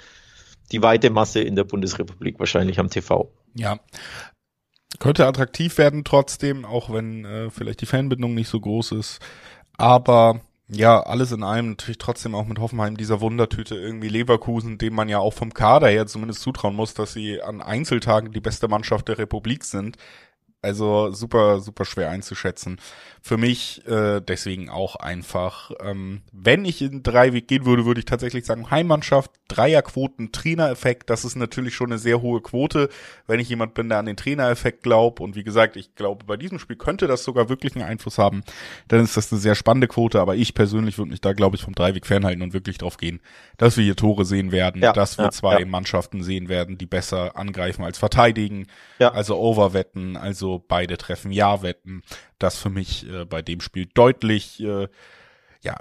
[0.73, 3.33] die weite Masse in der Bundesrepublik wahrscheinlich am TV.
[3.55, 3.79] Ja.
[4.99, 9.21] Könnte attraktiv werden trotzdem, auch wenn äh, vielleicht die Fanbindung nicht so groß ist.
[9.79, 14.95] Aber ja, alles in allem natürlich trotzdem auch mit Hoffenheim dieser Wundertüte irgendwie Leverkusen, dem
[14.95, 18.69] man ja auch vom Kader her zumindest zutrauen muss, dass sie an Einzeltagen die beste
[18.69, 19.97] Mannschaft der Republik sind.
[20.63, 22.79] Also super, super schwer einzuschätzen.
[23.21, 27.99] Für mich äh, deswegen auch einfach, ähm, wenn ich in drei Weg gehen würde, würde
[27.99, 32.89] ich tatsächlich sagen, Heimmannschaft, Dreierquoten, Trainereffekt, das ist natürlich schon eine sehr hohe Quote,
[33.27, 35.21] wenn ich jemand bin, der an den Trainereffekt glaubt.
[35.21, 38.43] Und wie gesagt, ich glaube, bei diesem Spiel könnte das sogar wirklich einen Einfluss haben.
[38.87, 41.63] Dann ist das eine sehr spannende Quote, aber ich persönlich würde mich da, glaube ich,
[41.63, 43.21] vom Dreiweg fernhalten und wirklich drauf gehen,
[43.57, 45.67] dass wir hier Tore sehen werden, ja, dass wir ja, zwei ja.
[45.67, 48.67] Mannschaften sehen werden, die besser angreifen als verteidigen,
[48.99, 52.03] also Overwetten, also beide treffen Ja-Wetten.
[52.39, 54.89] Das für mich äh, bei dem Spiel deutlich, äh,
[55.63, 55.79] ja,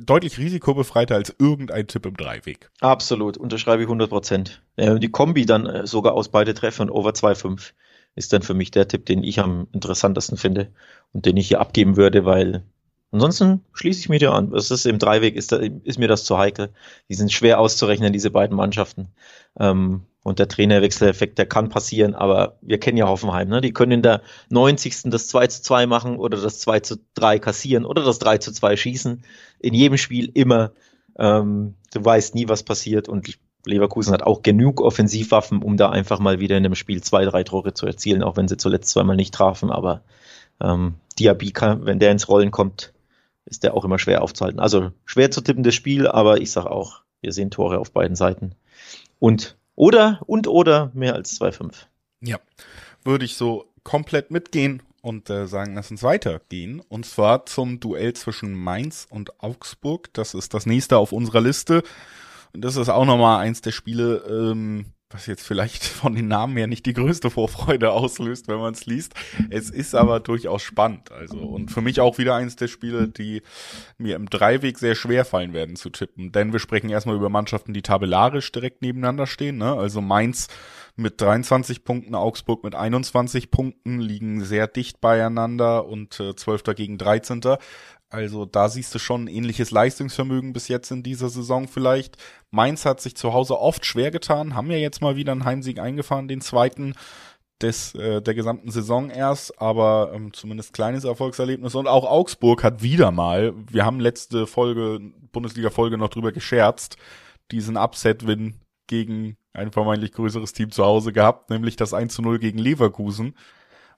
[0.00, 2.70] deutlich risikobefreiter als irgendein Tipp im Dreiweg.
[2.80, 4.62] Absolut, unterschreibe ich 100 Prozent.
[4.76, 7.72] Äh, die Kombi dann äh, sogar aus beide Treffen und Over 2,5
[8.14, 10.72] ist dann für mich der Tipp, den ich am interessantesten finde
[11.12, 12.62] und den ich hier abgeben würde, weil
[13.10, 14.52] ansonsten schließe ich mir dir an.
[14.54, 16.70] Es ist im Dreiweg, ist, da, ist mir das zu heikel.
[17.08, 19.08] Die sind schwer auszurechnen, diese beiden Mannschaften.
[19.58, 23.60] Ähm, und der Trainerwechseleffekt, der kann passieren, aber wir kennen ja Hoffenheim, ne?
[23.60, 25.10] Die können in der 90.
[25.10, 28.52] das 2 zu 2 machen oder das 2 zu 3 kassieren oder das 3 zu
[28.52, 29.24] 2 schießen.
[29.60, 30.72] In jedem Spiel immer.
[31.18, 33.28] Ähm, du weißt nie, was passiert und
[33.66, 37.44] Leverkusen hat auch genug Offensivwaffen, um da einfach mal wieder in einem Spiel zwei, drei
[37.44, 39.70] Tore zu erzielen, auch wenn sie zuletzt zweimal nicht trafen.
[39.70, 40.02] Aber
[40.60, 42.92] ähm, Diaby kann, wenn der ins Rollen kommt,
[43.44, 44.60] ist der auch immer schwer aufzuhalten.
[44.60, 48.54] Also schwer zu tippendes Spiel, aber ich sag auch, wir sehen Tore auf beiden Seiten.
[49.18, 51.86] Und oder und oder mehr als 2,5.
[52.20, 52.38] Ja,
[53.04, 56.80] würde ich so komplett mitgehen und äh, sagen, lass uns weitergehen.
[56.88, 60.12] Und zwar zum Duell zwischen Mainz und Augsburg.
[60.14, 61.82] Das ist das nächste auf unserer Liste.
[62.52, 66.56] Und das ist auch nochmal eins der Spiele, ähm, was jetzt vielleicht von den Namen
[66.56, 69.14] her nicht die größte Vorfreude auslöst, wenn man es liest.
[69.50, 71.12] Es ist aber durchaus spannend.
[71.12, 73.42] Also und für mich auch wieder eins der Spiele, die
[73.98, 76.32] mir im Dreiweg sehr schwer fallen werden zu tippen.
[76.32, 79.58] Denn wir sprechen erstmal über Mannschaften, die tabellarisch direkt nebeneinander stehen.
[79.58, 79.72] Ne?
[79.72, 80.48] Also Mainz
[80.96, 86.64] mit 23 Punkten, Augsburg mit 21 Punkten liegen sehr dicht beieinander und äh, 12.
[86.76, 87.40] gegen 13.
[88.12, 92.18] Also da siehst du schon ein ähnliches Leistungsvermögen bis jetzt in dieser Saison vielleicht.
[92.50, 95.78] Mainz hat sich zu Hause oft schwer getan, haben ja jetzt mal wieder einen Heimsieg
[95.78, 96.92] eingefahren, den zweiten
[97.62, 102.82] des äh, der gesamten Saison erst, aber ähm, zumindest kleines Erfolgserlebnis und auch Augsburg hat
[102.82, 105.00] wieder mal, wir haben letzte Folge
[105.32, 106.98] Bundesliga Folge noch drüber gescherzt,
[107.50, 108.56] diesen Upset Win
[108.88, 113.34] gegen ein vermeintlich größeres Team zu Hause gehabt, nämlich das 1 zu 0 gegen Leverkusen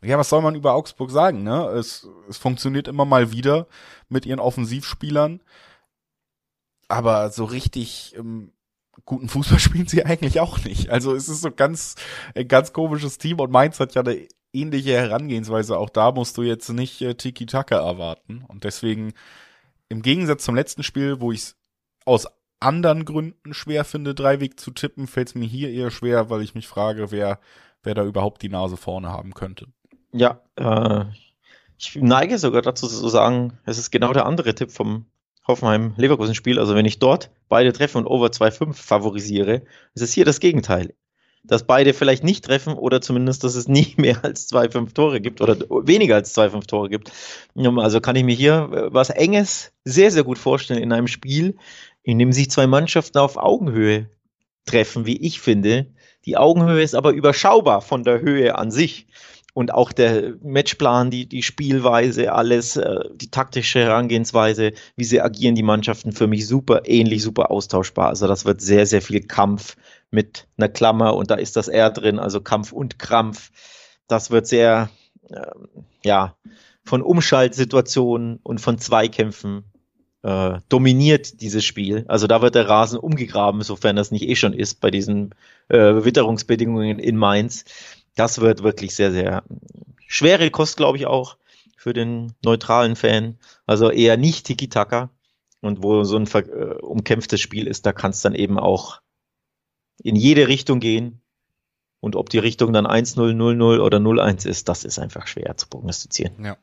[0.05, 1.67] ja, was soll man über Augsburg sagen, ne?
[1.69, 3.67] Es, es funktioniert immer mal wieder
[4.09, 5.41] mit ihren Offensivspielern.
[6.89, 8.53] Aber so richtig ähm,
[9.05, 10.91] guten Fußball spielen sie eigentlich auch nicht.
[10.91, 11.97] Also es ist so ganz,
[12.35, 15.79] ein ganz komisches Team und Mainz hat ja eine ähnliche Herangehensweise.
[15.79, 18.45] Auch da musst du jetzt nicht äh, Tiki-Taka erwarten.
[18.47, 19.13] Und deswegen,
[19.89, 21.57] im Gegensatz zum letzten Spiel, wo ich es
[22.05, 22.27] aus
[22.61, 26.55] anderen Gründen schwer finde, Dreiweg zu tippen, fällt es mir hier eher schwer, weil ich
[26.55, 27.41] mich frage, wer,
[27.83, 29.67] wer da überhaupt die Nase vorne haben könnte.
[30.17, 31.05] Ja, äh,
[31.77, 35.07] ich neige sogar dazu zu sagen, es ist genau der andere Tipp vom
[35.49, 36.61] Hoffenheim-Leverkusen-Spiel.
[36.61, 39.63] Also wenn ich dort beide treffen und Over 2,5 favorisiere,
[39.95, 40.95] ist es hier das Gegenteil.
[41.43, 45.41] Dass beide vielleicht nicht treffen oder zumindest, dass es nie mehr als 2,5 Tore gibt
[45.41, 47.11] oder weniger als 2,5 Tore gibt.
[47.57, 51.57] Also kann ich mir hier äh, was Enges sehr, sehr gut vorstellen in einem Spiel,
[52.05, 54.09] in dem sich zwei Mannschaften auf Augenhöhe
[54.65, 55.87] treffen, wie ich finde.
[56.25, 59.09] Die Augenhöhe ist aber überschaubar von der Höhe an sich
[59.55, 65.55] und auch der Matchplan, die, die Spielweise, alles, äh, die taktische Herangehensweise, wie sie agieren,
[65.55, 68.09] die Mannschaften für mich super ähnlich, super austauschbar.
[68.09, 69.77] Also das wird sehr, sehr viel Kampf
[70.11, 73.51] mit einer Klammer und da ist das R drin, also Kampf und Krampf.
[74.09, 74.91] Das wird sehr,
[75.31, 75.47] äh,
[76.05, 76.37] ja,
[76.85, 79.65] von Umschaltsituationen und von Zweikämpfen
[80.23, 82.05] äh, dominiert dieses Spiel.
[82.09, 85.35] Also da wird der Rasen umgegraben, sofern das nicht eh schon ist bei diesen
[85.69, 87.65] äh, Witterungsbedingungen in Mainz
[88.15, 89.45] das wird wirklich sehr, sehr
[90.07, 91.37] schwere Kost, glaube ich, auch
[91.77, 93.39] für den neutralen Fan.
[93.67, 95.11] Also eher nicht Tiki-Taka.
[95.61, 99.01] Und wo so ein äh, umkämpftes Spiel ist, da kann es dann eben auch
[100.03, 101.21] in jede Richtung gehen.
[102.01, 105.67] Und ob die Richtung dann 1-0, 0-0 oder 0-1 ist, das ist einfach schwer zu
[105.69, 106.45] prognostizieren.
[106.45, 106.59] Ja.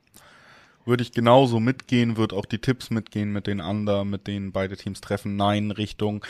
[0.85, 4.77] Würde ich genauso mitgehen, würde auch die Tipps mitgehen mit den anderen, mit denen beide
[4.77, 6.23] Teams treffen, Nein Richtung.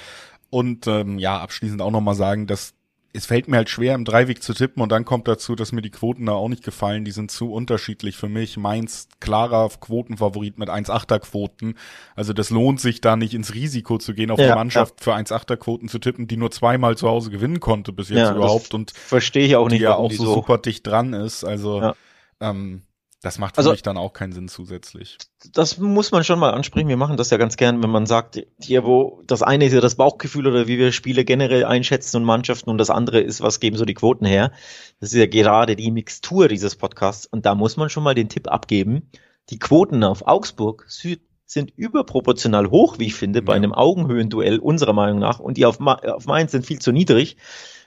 [0.49, 2.73] Und ähm, ja, abschließend auch nochmal sagen, dass
[3.13, 5.82] es fällt mir halt schwer, im Dreiweg zu tippen und dann kommt dazu, dass mir
[5.82, 7.04] die Quoten da auch nicht gefallen.
[7.04, 8.58] Die sind zu unterschiedlich für mich.
[8.58, 11.76] Mainz klarer Quotenfavorit mit 1,8er Quoten.
[12.15, 15.04] Also das lohnt sich da nicht ins Risiko zu gehen, auf ja, die Mannschaft ja.
[15.04, 18.36] für 1,8er Quoten zu tippen, die nur zweimal zu Hause gewinnen konnte bis jetzt ja,
[18.36, 21.43] überhaupt und verstehe ich auch nicht, die ja auch so, so super dicht dran ist.
[21.43, 21.93] Also
[22.39, 22.84] ähm,
[23.21, 25.19] das macht für also, mich dann auch keinen Sinn zusätzlich.
[25.53, 26.88] Das muss man schon mal ansprechen.
[26.88, 29.79] Wir machen das ja ganz gern, wenn man sagt, hier, wo das eine ist ja
[29.79, 33.60] das Bauchgefühl oder wie wir Spiele generell einschätzen und Mannschaften und das andere ist, was
[33.60, 34.51] geben so die Quoten her.
[34.99, 38.27] Das ist ja gerade die Mixtur dieses Podcasts und da muss man schon mal den
[38.27, 39.12] Tipp abgeben.
[39.51, 40.86] Die Quoten auf Augsburg
[41.52, 45.82] sind überproportional hoch, wie ich finde, bei einem Augenhöhenduell unserer Meinung nach und die auf,
[45.82, 47.36] auf Mainz sind viel zu niedrig.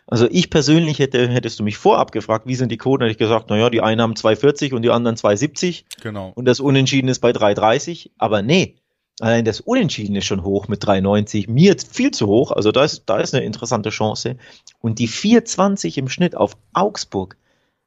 [0.07, 3.19] Also ich persönlich hätte, hättest du mich vorab gefragt, wie sind die Quoten, hätte ich
[3.19, 5.85] gesagt, naja, die einen haben 2,40 und die anderen 2,70.
[6.03, 6.33] Genau.
[6.35, 8.11] Und das Unentschieden ist bei 3,30.
[8.19, 8.77] Aber nee,
[9.19, 11.51] allein das Unentschieden ist schon hoch mit 3,90.
[11.51, 14.37] Mir viel zu hoch, also da ist, da ist eine interessante Chance.
[14.81, 17.39] Und die 4,20 im Schnitt auf Augsburg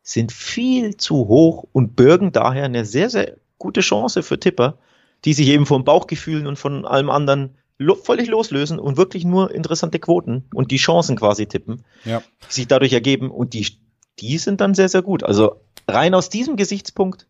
[0.01, 4.79] sind viel zu hoch und bürgen daher eine sehr, sehr gute Chance für Tipper,
[5.25, 9.53] die sich eben vom Bauchgefühlen und von allem anderen lo völlig loslösen und wirklich nur
[9.53, 12.23] interessante Quoten und die Chancen quasi tippen, ja.
[12.47, 13.67] die sich dadurch ergeben und die,
[14.19, 15.23] die sind dann sehr, sehr gut.
[15.23, 17.27] Also rein aus diesem Gesichtspunkt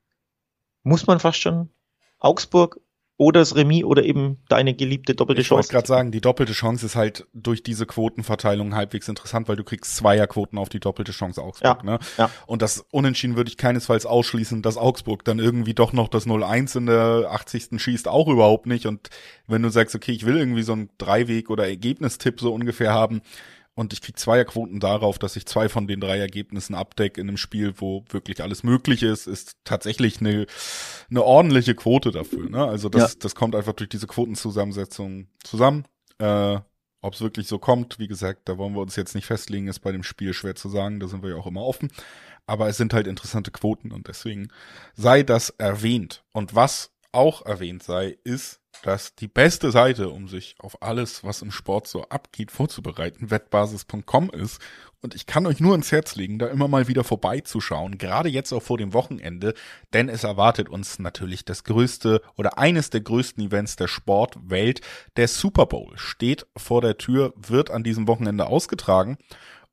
[0.83, 1.69] muss man fast schon
[2.19, 2.79] Augsburg
[3.17, 5.67] oder das Remis oder eben deine geliebte doppelte ich Chance.
[5.67, 9.55] Ich wollte gerade sagen, die doppelte Chance ist halt durch diese Quotenverteilung halbwegs interessant, weil
[9.55, 11.79] du kriegst Zweierquoten auf die doppelte Chance Augsburg.
[11.83, 11.99] Ja, ne?
[12.17, 12.29] ja.
[12.45, 16.77] Und das Unentschieden würde ich keinesfalls ausschließen, dass Augsburg dann irgendwie doch noch das 0-1
[16.77, 17.81] in der 80.
[17.81, 18.85] schießt, auch überhaupt nicht.
[18.85, 19.09] Und
[19.47, 23.21] wenn du sagst, okay, ich will irgendwie so einen Dreiweg- oder Ergebnistipp so ungefähr haben,
[23.77, 27.37] und ich krieg Zweierquoten darauf, dass ich zwei von den drei Ergebnissen abdecke in einem
[27.37, 30.47] Spiel, wo wirklich alles möglich ist, ist tatsächlich eine,
[31.11, 32.49] eine ordentliche Quote dafür.
[32.49, 32.65] Ne?
[32.65, 33.19] Also das, ja.
[33.19, 35.85] das kommt einfach durch diese Quotenzusammensetzung zusammen.
[36.17, 36.57] Äh,
[37.01, 39.81] Ob es wirklich so kommt, wie gesagt, da wollen wir uns jetzt nicht festlegen, ist
[39.81, 41.91] bei dem Spiel schwer zu sagen, da sind wir ja auch immer offen.
[42.47, 44.47] Aber es sind halt interessante Quoten und deswegen
[44.95, 46.23] sei das erwähnt.
[46.33, 51.41] Und was auch erwähnt sei, ist, dass die beste Seite, um sich auf alles, was
[51.41, 54.61] im Sport so abgeht, vorzubereiten, wettbasis.com ist.
[55.01, 58.51] Und ich kann euch nur ins Herz legen, da immer mal wieder vorbeizuschauen, gerade jetzt
[58.51, 59.53] auch vor dem Wochenende,
[59.93, 64.81] denn es erwartet uns natürlich das größte oder eines der größten Events der Sportwelt.
[65.15, 69.17] Der Super Bowl steht vor der Tür, wird an diesem Wochenende ausgetragen.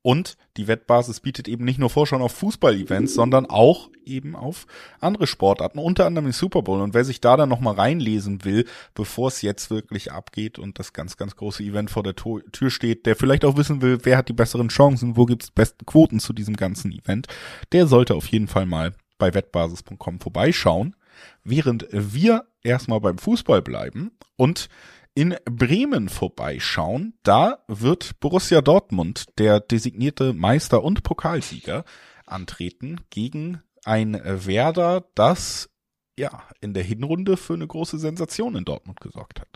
[0.05, 4.67] Und die Wettbasis bietet eben nicht nur Vorschau auf Fußball-Events, sondern auch eben auf
[4.99, 6.79] andere Sportarten, unter anderem den Super Bowl.
[6.79, 10.93] Und wer sich da dann nochmal reinlesen will, bevor es jetzt wirklich abgeht und das
[10.93, 14.29] ganz, ganz große Event vor der Tür steht, der vielleicht auch wissen will, wer hat
[14.29, 17.25] die besseren Chancen, wo gibt's besten Quoten zu diesem ganzen Event,
[17.71, 20.95] der sollte auf jeden Fall mal bei wettbasis.com vorbeischauen.
[21.43, 24.69] Während wir erstmal beim Fußball bleiben und
[25.15, 27.17] in Bremen vorbeischauen.
[27.23, 31.85] Da wird Borussia Dortmund, der designierte Meister und Pokalsieger,
[32.25, 35.69] antreten gegen ein Werder, das
[36.17, 39.47] ja in der Hinrunde für eine große Sensation in Dortmund gesorgt hat.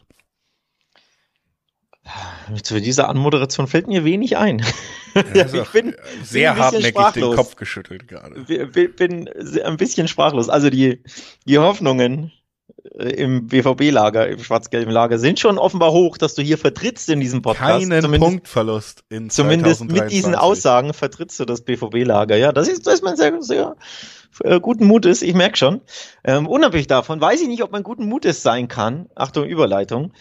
[2.64, 4.66] Zu dieser Anmoderation fällt mir wenig ein.
[5.34, 7.30] Ja, ich bin sehr bin hartnäckig sprachlos.
[7.30, 8.42] den Kopf geschüttelt gerade.
[8.42, 9.30] Bin, bin
[9.64, 10.50] ein bisschen sprachlos.
[10.50, 11.04] Also die,
[11.46, 12.39] die Hoffnungen äh,
[13.00, 17.42] im BVB-Lager, im schwarz-gelben Lager, sind schon offenbar hoch, dass du hier vertrittst in diesem
[17.42, 17.90] Podcast.
[17.90, 22.36] Keinen zumindest, Punktverlust in Zumindest mit diesen Aussagen vertrittst du das BVB-Lager.
[22.36, 23.76] Ja, das ist, das ist man sehr, sehr
[24.44, 25.82] äh, guten Mutes, ich merke schon.
[26.24, 29.10] Ähm, unabhängig davon weiß ich nicht, ob man guten Mutes sein kann.
[29.16, 30.12] Achtung, Überleitung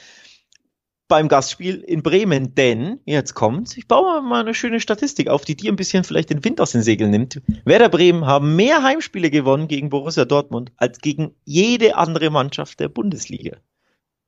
[1.08, 5.56] beim Gastspiel in Bremen, denn, jetzt kommt's, ich baue mal eine schöne Statistik auf, die
[5.56, 7.40] dir ein bisschen vielleicht den Wind aus den Segeln nimmt.
[7.64, 12.88] Werder Bremen haben mehr Heimspiele gewonnen gegen Borussia Dortmund als gegen jede andere Mannschaft der
[12.88, 13.56] Bundesliga.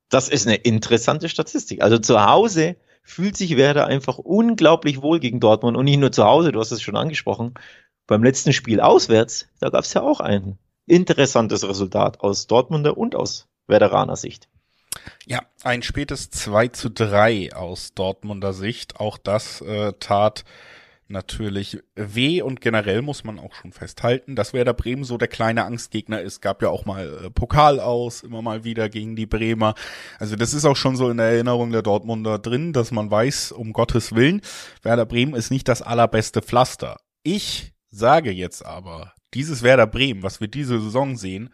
[0.09, 1.83] Das ist eine interessante Statistik.
[1.83, 6.25] Also zu Hause fühlt sich Werder einfach unglaublich wohl gegen Dortmund und nicht nur zu
[6.25, 7.55] Hause, du hast es schon angesprochen.
[8.07, 13.14] Beim letzten Spiel auswärts, da gab es ja auch ein interessantes Resultat aus Dortmunder und
[13.14, 14.49] aus Werderaner Sicht.
[15.27, 18.99] Ja, ein spätes 2 zu 3 aus Dortmunder Sicht.
[18.99, 20.45] Auch das äh, tat
[21.11, 25.65] natürlich weh und generell muss man auch schon festhalten, dass Werder Bremen so der kleine
[25.65, 26.41] Angstgegner ist.
[26.41, 29.75] Gab ja auch mal äh, Pokal aus, immer mal wieder gegen die Bremer.
[30.19, 33.53] Also das ist auch schon so in der Erinnerung der Dortmunder drin, dass man weiß,
[33.53, 34.41] um Gottes Willen,
[34.83, 36.99] Werder Bremen ist nicht das allerbeste Pflaster.
[37.23, 41.51] Ich sage jetzt aber, dieses Werder Bremen, was wir diese Saison sehen,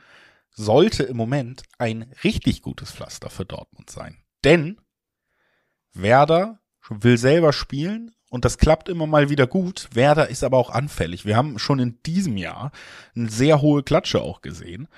[0.57, 4.16] sollte im Moment ein richtig gutes Pflaster für Dortmund sein.
[4.42, 4.81] Denn
[5.92, 9.88] Werder will selber spielen und das klappt immer mal wieder gut.
[9.92, 11.25] Werder ist aber auch anfällig.
[11.25, 12.73] Wir haben schon in diesem Jahr
[13.14, 14.88] eine sehr hohe Klatsche auch gesehen.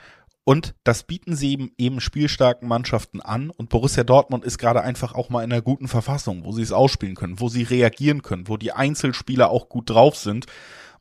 [0.44, 3.50] Und das bieten sie eben, eben spielstarken Mannschaften an.
[3.50, 6.72] Und Borussia Dortmund ist gerade einfach auch mal in einer guten Verfassung, wo sie es
[6.72, 10.46] ausspielen können, wo sie reagieren können, wo die Einzelspieler auch gut drauf sind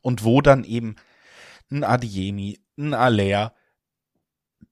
[0.02, 0.96] und wo dann eben
[1.70, 3.54] ein Adiemi, ein Aller,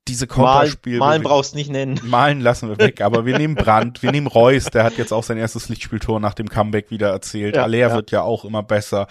[0.08, 0.98] diese Konterspiel.
[0.98, 2.00] Malen brauchst nicht nennen.
[2.04, 5.24] Malen lassen wir weg, aber wir nehmen Brandt, wir nehmen Reus, der hat jetzt auch
[5.24, 7.56] sein erstes Lichtspieltor nach dem Comeback wieder erzählt.
[7.56, 7.94] Ja, Aller ja.
[7.94, 9.06] wird ja auch immer besser.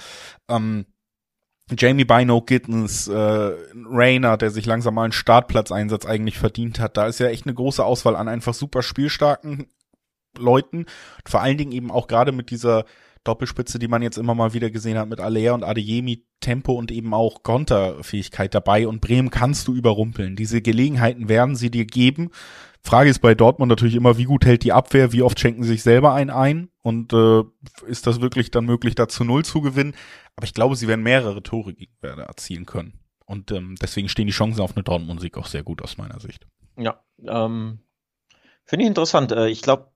[0.49, 0.86] Ähm,
[1.77, 3.51] Jamie Bino Gittens, äh,
[3.89, 6.95] Rainer, der sich langsam mal einen Startplatzeinsatz eigentlich verdient hat.
[6.95, 9.67] Da ist ja echt eine große Auswahl an einfach super spielstarken
[10.38, 10.86] Leuten.
[11.25, 12.86] Vor allen Dingen eben auch gerade mit dieser
[13.25, 16.91] Doppelspitze, die man jetzt immer mal wieder gesehen hat mit Alea und Adeyemi, Tempo und
[16.91, 20.35] eben auch Konterfähigkeit dabei und Bremen kannst du überrumpeln.
[20.35, 22.31] Diese Gelegenheiten werden sie dir geben.
[22.81, 25.69] Frage ist bei Dortmund natürlich immer, wie gut hält die Abwehr, wie oft schenken sie
[25.69, 27.43] sich selber einen ein und äh,
[27.88, 29.95] ist das wirklich dann möglich, da zu Null zu gewinnen?
[30.35, 32.99] Aber ich glaube, sie werden mehrere Tore gegen erzielen können.
[33.25, 36.45] Und ähm, deswegen stehen die Chancen auf eine Dortmund-Sieg auch sehr gut aus meiner Sicht.
[36.77, 37.79] Ja, ähm,
[38.65, 39.31] finde ich interessant.
[39.31, 39.91] Äh, ich glaube,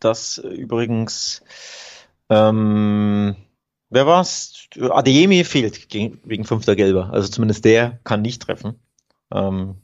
[0.00, 1.44] dass äh, übrigens
[2.30, 3.36] ähm,
[3.90, 4.68] wer war's?
[4.78, 7.10] Adeyemi fehlt gegen, wegen fünfter Gelber.
[7.12, 8.74] Also zumindest der kann nicht treffen.
[9.32, 9.76] Ähm,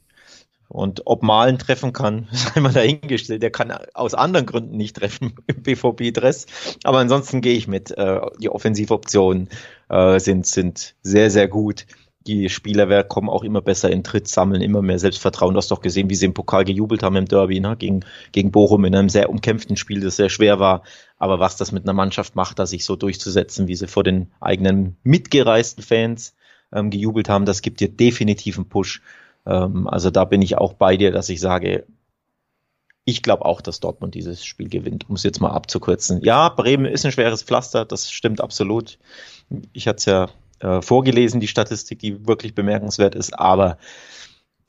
[0.67, 3.43] und ob Malen treffen kann, sei mal dahingestellt.
[3.43, 6.45] Der kann aus anderen Gründen nicht treffen im BVB-Dress.
[6.83, 7.91] Aber ansonsten gehe ich mit.
[7.91, 9.49] Äh, die Offensivoptionen
[9.89, 11.85] äh, sind, sind sehr, sehr gut
[12.27, 15.53] die Spieler kommen auch immer besser in Tritt, sammeln immer mehr Selbstvertrauen.
[15.53, 17.75] Du hast doch gesehen, wie sie im Pokal gejubelt haben im Derby ne?
[17.77, 20.81] gegen, gegen Bochum in einem sehr umkämpften Spiel, das sehr schwer war.
[21.17, 24.31] Aber was das mit einer Mannschaft macht, da sich so durchzusetzen, wie sie vor den
[24.39, 26.35] eigenen mitgereisten Fans
[26.73, 29.01] ähm, gejubelt haben, das gibt dir definitiv einen Push.
[29.45, 31.85] Ähm, also da bin ich auch bei dir, dass ich sage,
[33.05, 36.21] ich glaube auch, dass Dortmund dieses Spiel gewinnt, um es jetzt mal abzukürzen.
[36.23, 38.97] Ja, Bremen ist ein schweres Pflaster, das stimmt absolut.
[39.73, 43.77] Ich hatte es ja äh, vorgelesen, die Statistik, die wirklich bemerkenswert ist, aber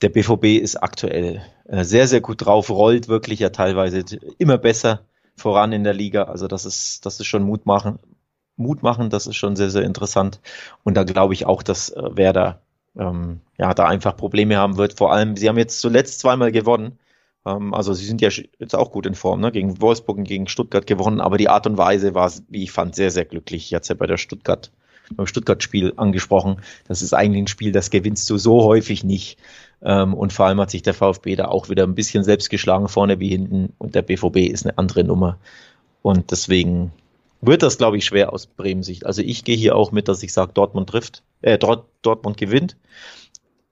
[0.02, 4.04] der BVB ist aktuell äh, sehr, sehr gut drauf, rollt wirklich ja teilweise
[4.38, 5.00] immer besser
[5.36, 6.24] voran in der Liga.
[6.24, 7.98] Also das ist, das ist schon Mut machen.
[8.56, 10.40] Mut machen, das ist schon sehr, sehr interessant.
[10.82, 12.62] Und da glaube ich auch, dass äh, Werder
[12.98, 14.94] ähm, ja da einfach Probleme haben wird.
[14.94, 16.98] Vor allem, sie haben jetzt zuletzt zweimal gewonnen.
[17.44, 19.52] Ähm, also sie sind ja jetzt auch gut in Form, ne?
[19.52, 22.94] Gegen Wolfsburg und gegen Stuttgart gewonnen, aber die Art und Weise war, wie ich fand,
[22.94, 23.70] sehr, sehr glücklich.
[23.70, 24.72] Jetzt ja bei der Stuttgart
[25.14, 26.60] beim Stuttgart-Spiel angesprochen.
[26.88, 29.38] Das ist eigentlich ein Spiel, das gewinnst du so häufig nicht.
[29.82, 32.88] Ähm, und vor allem hat sich der VfB da auch wieder ein bisschen selbst geschlagen,
[32.88, 33.72] vorne wie hinten.
[33.78, 35.38] Und der BVB ist eine andere Nummer.
[36.02, 36.92] Und deswegen
[37.40, 39.06] wird das, glaube ich, schwer aus Bremen-Sicht.
[39.06, 42.76] Also ich gehe hier auch mit, dass ich sage, Dortmund trifft, äh, Dortmund gewinnt.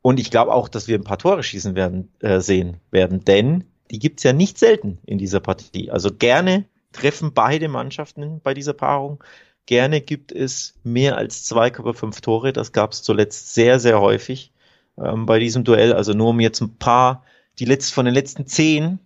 [0.02, 3.64] Und ich glaube auch, dass wir ein paar Tore schießen werden, äh, sehen werden, denn
[3.90, 5.90] die gibt's ja nicht selten in dieser Partie.
[5.90, 9.22] Also gerne treffen beide Mannschaften bei dieser Paarung.
[9.66, 12.52] Gerne gibt es mehr als 2,5 Tore.
[12.52, 14.52] Das gab es zuletzt sehr, sehr häufig
[14.98, 15.92] ähm, bei diesem Duell.
[15.92, 17.24] Also nur um jetzt ein paar,
[17.58, 18.98] die letzten von den letzten zehn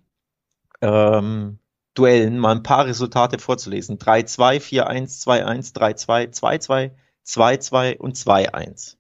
[0.81, 1.59] ähm,
[1.95, 3.99] Duellen mal ein paar Resultate vorzulesen.
[3.99, 6.91] 3-2, 4-1, 2-1, 3-2, 2-2,
[7.27, 8.97] 2-2 und 2-1.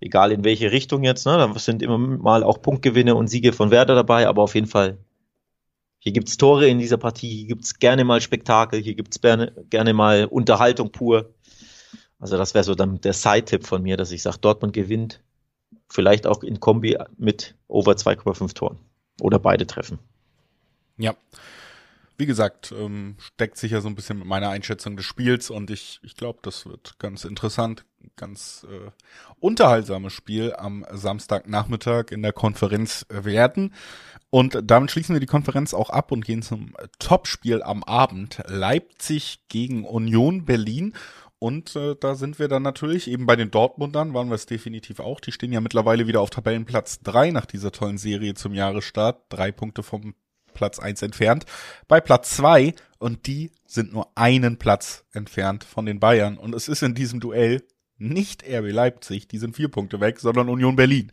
[0.00, 1.36] Egal in welche Richtung jetzt, ne?
[1.36, 4.98] Da sind immer mal auch Punktgewinne und Siege von Werder dabei, aber auf jeden Fall
[6.04, 9.92] Hier gibt's Tore in dieser Partie, hier gibt's gerne mal Spektakel, hier gibt's gerne, gerne
[9.92, 11.32] mal Unterhaltung pur.
[12.18, 15.20] Also das wäre so dann der Side-Tipp von mir, dass ich sage, Dortmund gewinnt.
[15.88, 18.78] Vielleicht auch in Kombi mit over 2,5 Toren.
[19.20, 20.00] Oder beide treffen.
[20.98, 21.14] Ja.
[22.22, 25.70] Wie gesagt, ähm, steckt sich ja so ein bisschen mit meiner Einschätzung des Spiels und
[25.70, 28.92] ich, ich glaube, das wird ganz interessant, ganz äh,
[29.40, 33.74] unterhaltsames Spiel am Samstagnachmittag in der Konferenz werden.
[34.30, 38.40] Und damit schließen wir die Konferenz auch ab und gehen zum Topspiel am Abend.
[38.46, 40.94] Leipzig gegen Union Berlin.
[41.40, 45.00] Und äh, da sind wir dann natürlich eben bei den Dortmundern, waren wir es definitiv
[45.00, 45.18] auch.
[45.18, 49.24] Die stehen ja mittlerweile wieder auf Tabellenplatz drei nach dieser tollen Serie zum Jahresstart.
[49.28, 50.14] Drei Punkte vom
[50.54, 51.44] Platz eins entfernt.
[51.88, 56.36] Bei Platz zwei und die sind nur einen Platz entfernt von den Bayern.
[56.36, 57.62] Und es ist in diesem Duell
[57.98, 61.12] nicht RB Leipzig, die sind vier Punkte weg, sondern Union Berlin.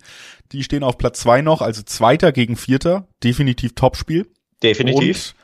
[0.52, 3.08] Die stehen auf Platz zwei noch, also Zweiter gegen Vierter.
[3.24, 4.28] Definitiv Topspiel.
[4.64, 5.34] Definitiv.
[5.34, 5.36] Und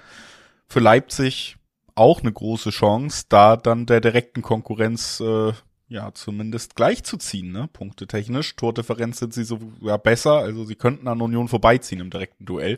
[0.68, 1.58] für Leipzig
[1.94, 5.54] auch eine große Chance, da dann der direkten Konkurrenz äh,
[5.88, 7.70] ja zumindest gleich zu ziehen, ne?
[7.72, 8.56] Punkte technisch.
[8.56, 12.78] Tordifferenz sind sie so ja, besser, also sie könnten an Union vorbeiziehen im direkten Duell.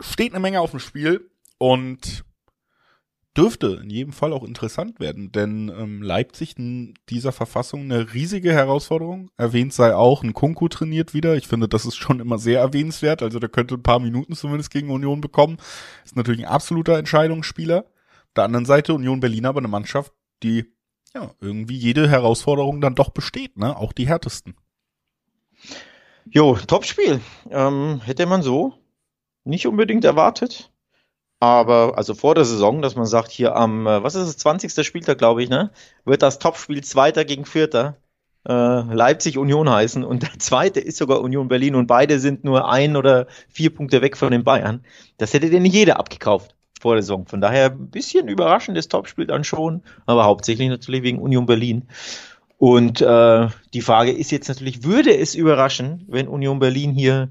[0.00, 2.24] Steht eine Menge auf dem Spiel und
[3.36, 8.52] dürfte in jedem Fall auch interessant werden, denn ähm, Leipzig in dieser Verfassung eine riesige
[8.52, 9.30] Herausforderung.
[9.36, 11.36] Erwähnt sei auch, ein Kunku trainiert wieder.
[11.36, 13.22] Ich finde, das ist schon immer sehr erwähnenswert.
[13.22, 15.58] Also der könnte ein paar Minuten zumindest gegen Union bekommen.
[16.04, 17.80] Ist natürlich ein absoluter Entscheidungsspieler.
[17.80, 20.72] Auf der anderen Seite Union Berlin aber eine Mannschaft, die
[21.14, 23.76] ja irgendwie jede Herausforderung dann doch besteht, ne?
[23.76, 24.54] Auch die härtesten.
[26.28, 27.20] Jo, Topspiel.
[27.50, 28.74] Ähm, hätte man so
[29.46, 30.70] nicht unbedingt erwartet.
[31.38, 34.84] Aber also vor der Saison, dass man sagt, hier am, äh, was ist das, 20.
[34.86, 35.70] Spieltag, glaube ich, ne?
[36.04, 37.96] Wird das Topspiel Zweiter gegen Vierter
[38.48, 42.70] äh, Leipzig Union heißen und der zweite ist sogar Union Berlin und beide sind nur
[42.70, 44.84] ein oder vier Punkte weg von den Bayern.
[45.18, 47.26] Das hätte dir nicht jeder abgekauft vor der Saison.
[47.26, 51.88] Von daher ein bisschen überraschendes Topspiel dann schon, aber hauptsächlich natürlich wegen Union Berlin.
[52.58, 57.28] Und äh, die Frage ist jetzt natürlich, würde es überraschen, wenn Union Berlin hier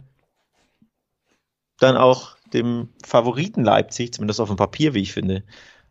[1.80, 5.44] dann auch dem Favoriten Leipzig, zumindest auf dem Papier, wie ich finde,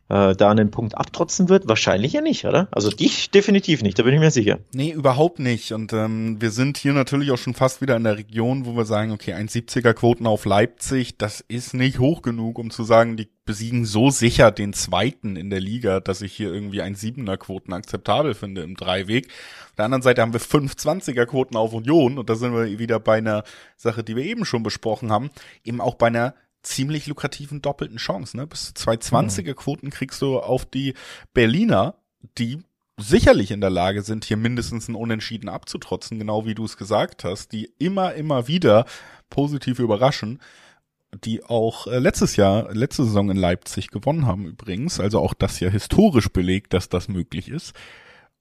[0.09, 1.67] äh, da einen Punkt abtrotzen wird?
[1.67, 2.67] Wahrscheinlich ja nicht, oder?
[2.71, 4.59] Also dich definitiv nicht, da bin ich mir sicher.
[4.73, 5.71] Nee, überhaupt nicht.
[5.71, 8.85] Und ähm, wir sind hier natürlich auch schon fast wieder in der Region, wo wir
[8.85, 13.29] sagen, okay, 1,70er Quoten auf Leipzig, das ist nicht hoch genug, um zu sagen, die
[13.45, 18.33] besiegen so sicher den Zweiten in der Liga, dass ich hier irgendwie 1,7er Quoten akzeptabel
[18.33, 19.27] finde im Dreiweg.
[19.69, 22.99] Auf der anderen Seite haben wir 5,20er Quoten auf Union und da sind wir wieder
[22.99, 23.43] bei einer
[23.77, 25.29] Sache, die wir eben schon besprochen haben,
[25.63, 26.33] eben auch bei einer
[26.65, 28.37] ziemlich lukrativen doppelten Chance.
[28.37, 28.47] Ne?
[28.47, 30.93] Bis zu 220er Quoten kriegst du auf die
[31.33, 31.95] Berliner,
[32.37, 32.63] die
[32.97, 37.23] sicherlich in der Lage sind, hier mindestens ein Unentschieden abzutrotzen, genau wie du es gesagt
[37.23, 38.85] hast, die immer, immer wieder
[39.29, 40.39] positiv überraschen,
[41.23, 45.59] die auch äh, letztes Jahr, letzte Saison in Leipzig gewonnen haben übrigens, also auch das
[45.59, 47.73] ja historisch belegt, dass das möglich ist.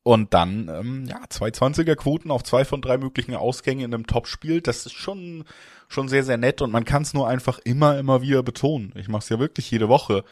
[0.04, 4.60] Und dann, ähm, ja, 220er Quoten auf zwei von drei möglichen Ausgängen in einem Topspiel,
[4.60, 5.44] das ist schon,
[5.88, 8.92] schon sehr, sehr nett und man kann es nur einfach immer, immer wieder betonen.
[8.96, 10.22] Ich mache es ja wirklich jede Woche.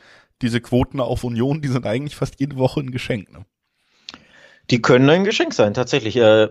[0.42, 3.32] Diese Quoten auf Union, die sind eigentlich fast jede Woche ein Geschenk.
[3.32, 3.46] Ne?
[4.70, 6.16] Die können ein Geschenk sein, tatsächlich.
[6.16, 6.50] Äh,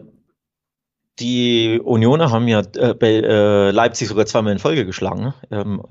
[1.20, 5.22] die Unioner haben ja äh, äh, Leipzig sogar zweimal in Folge geschlagen.
[5.22, 5.34] Ne?
[5.52, 5.84] Ähm,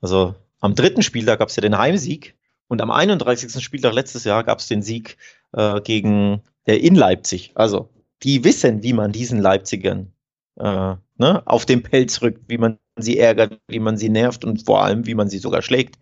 [0.00, 2.34] also am dritten Spieltag gab es ja den Heimsieg
[2.68, 3.62] und am 31.
[3.62, 5.18] Spieltag letztes Jahr gab es den Sieg
[5.52, 7.52] äh, gegen in Leipzig.
[7.54, 7.88] Also
[8.22, 10.12] die wissen, wie man diesen Leipzigern
[10.56, 14.66] äh, ne, auf den Pelz rückt, wie man sie ärgert, wie man sie nervt und
[14.66, 15.98] vor allem, wie man sie sogar schlägt.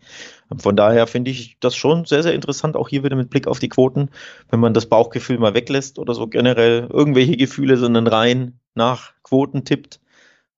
[0.58, 3.60] Von daher finde ich das schon sehr, sehr interessant, auch hier wieder mit Blick auf
[3.60, 4.10] die Quoten,
[4.50, 9.64] wenn man das Bauchgefühl mal weglässt oder so generell irgendwelche Gefühle, sondern rein nach Quoten
[9.64, 10.00] tippt.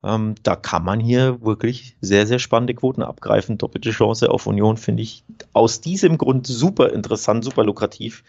[0.05, 3.59] Ähm, da kann man hier wirklich sehr, sehr spannende Quoten abgreifen.
[3.59, 8.25] Doppelte Chance auf Union finde ich aus diesem Grund super interessant, super lukrativ.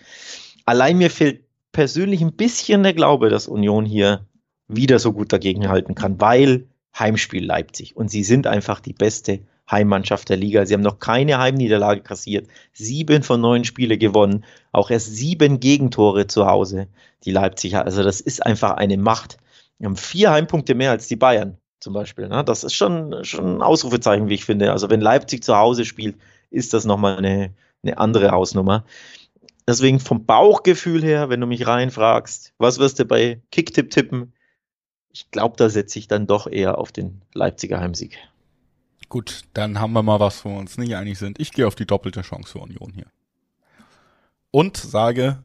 [0.65, 4.25] Allein mir fehlt persönlich ein bisschen der Glaube, dass Union hier
[4.69, 6.67] wieder so gut dagegen halten kann, weil
[6.97, 10.65] Heimspiel Leipzig und sie sind einfach die beste Heimmannschaft der Liga.
[10.65, 16.27] Sie haben noch keine Heimniederlage kassiert, sieben von neun Spiele gewonnen, auch erst sieben Gegentore
[16.27, 16.87] zu Hause,
[17.23, 17.85] die Leipziger.
[17.85, 19.37] Also das ist einfach eine Macht.
[19.79, 22.27] Wir haben vier Heimpunkte mehr als die Bayern zum Beispiel.
[22.27, 22.43] Ne?
[22.43, 24.71] Das ist schon, schon ein Ausrufezeichen, wie ich finde.
[24.71, 26.15] Also wenn Leipzig zu Hause spielt,
[26.49, 27.53] ist das nochmal eine,
[27.83, 28.85] eine andere Hausnummer.
[29.67, 34.33] Deswegen vom Bauchgefühl her, wenn du mich reinfragst, was wirst du bei Kicktipp tippen?
[35.09, 38.17] Ich glaube, da setze ich dann doch eher auf den Leipziger Heimsieg.
[39.09, 41.39] Gut, dann haben wir mal was, wo wir uns nicht einig sind.
[41.39, 43.05] Ich gehe auf die doppelte Chance für Union hier.
[44.49, 45.43] Und sage,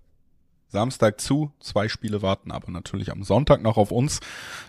[0.68, 4.20] Samstag zu, zwei Spiele warten aber natürlich am Sonntag noch auf uns.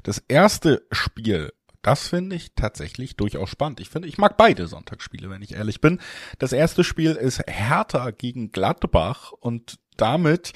[0.03, 1.51] Das erste Spiel
[1.81, 3.79] Das finde ich tatsächlich durchaus spannend.
[3.79, 5.99] Ich finde, ich mag beide Sonntagsspiele, wenn ich ehrlich bin.
[6.37, 10.53] Das erste Spiel ist Hertha gegen Gladbach und damit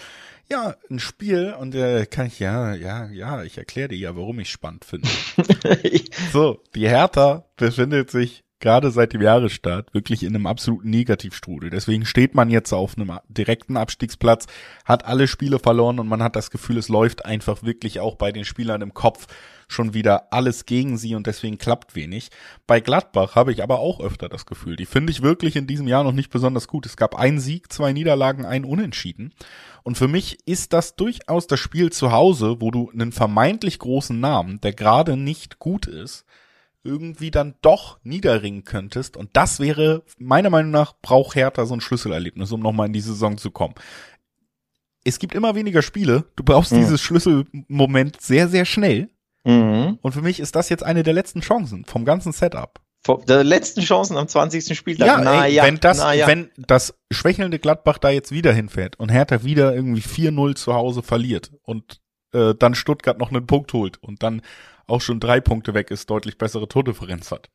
[0.49, 4.39] ja, ein Spiel und äh, kann ich ja, ja, ja, ich erkläre dir ja, warum
[4.39, 5.07] ich spannend finde.
[6.34, 11.70] so, die Hertha befindet sich gerade seit dem Jahresstart wirklich in einem absoluten Negativstrudel.
[11.70, 14.47] Deswegen steht man jetzt auf einem direkten Abstiegsplatz,
[14.86, 18.32] hat alle Spiele verloren und man hat das Gefühl, es läuft einfach wirklich auch bei
[18.32, 19.28] den Spielern im Kopf
[19.68, 22.30] schon wieder alles gegen sie und deswegen klappt wenig.
[22.66, 25.88] Bei Gladbach habe ich aber auch öfter das Gefühl, die finde ich wirklich in diesem
[25.88, 26.86] Jahr noch nicht besonders gut.
[26.86, 29.34] Es gab einen Sieg, zwei Niederlagen, ein Unentschieden.
[29.84, 34.18] Und für mich ist das durchaus das Spiel zu Hause, wo du einen vermeintlich großen
[34.18, 36.24] Namen, der gerade nicht gut ist,
[36.84, 39.15] irgendwie dann doch niederringen könntest.
[39.17, 43.01] Und das wäre, meiner Meinung nach, braucht Hertha so ein Schlüsselerlebnis, um nochmal in die
[43.01, 43.75] Saison zu kommen.
[45.05, 46.25] Es gibt immer weniger Spiele.
[46.36, 46.77] Du brauchst mhm.
[46.77, 49.09] dieses Schlüsselmoment sehr, sehr schnell.
[49.45, 49.99] Mhm.
[50.01, 52.79] Und für mich ist das jetzt eine der letzten Chancen vom ganzen Setup.
[53.27, 54.77] Der letzten Chancen am 20.
[54.77, 55.07] Spieltag.
[55.07, 56.25] Ja, na, ey, ja wenn das, ja.
[56.25, 61.03] wenn das schwächelnde Gladbach da jetzt wieder hinfährt und Hertha wieder irgendwie 4-0 zu Hause
[61.03, 61.99] verliert und
[62.34, 64.41] äh, dann Stuttgart noch einen Punkt holt und dann
[64.88, 67.49] auch schon drei Punkte weg ist, deutlich bessere Tordifferenz hat.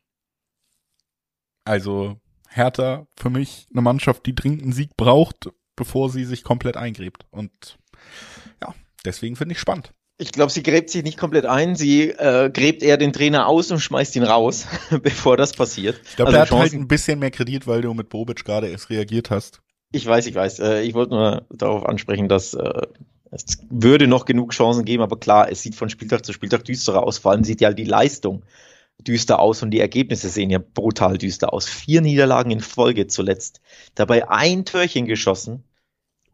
[1.64, 2.16] Also
[2.48, 7.26] Hertha für mich eine Mannschaft, die dringend einen Sieg braucht, bevor sie sich komplett eingräbt.
[7.30, 7.78] Und
[8.62, 8.74] ja,
[9.04, 9.92] deswegen finde ich spannend.
[10.20, 13.70] Ich glaube, sie gräbt sich nicht komplett ein, sie äh, gräbt eher den Trainer aus
[13.70, 14.66] und schmeißt ihn raus,
[15.02, 16.00] bevor das passiert.
[16.04, 18.68] Ich glaube, also er hat halt ein bisschen mehr Kredit, weil du mit Bobic gerade
[18.68, 19.60] erst reagiert hast.
[19.92, 20.58] Ich weiß, ich weiß.
[20.58, 22.82] Äh, ich wollte nur darauf ansprechen, dass äh,
[23.30, 27.02] es würde noch genug Chancen geben, aber klar, es sieht von Spieltag zu Spieltag düsterer
[27.02, 27.18] aus.
[27.18, 28.42] Vor allem sieht ja die Leistung
[29.00, 31.66] düster aus und die Ergebnisse sehen ja brutal düster aus.
[31.68, 33.60] Vier Niederlagen in Folge zuletzt.
[33.94, 35.64] Dabei ein Törchen geschossen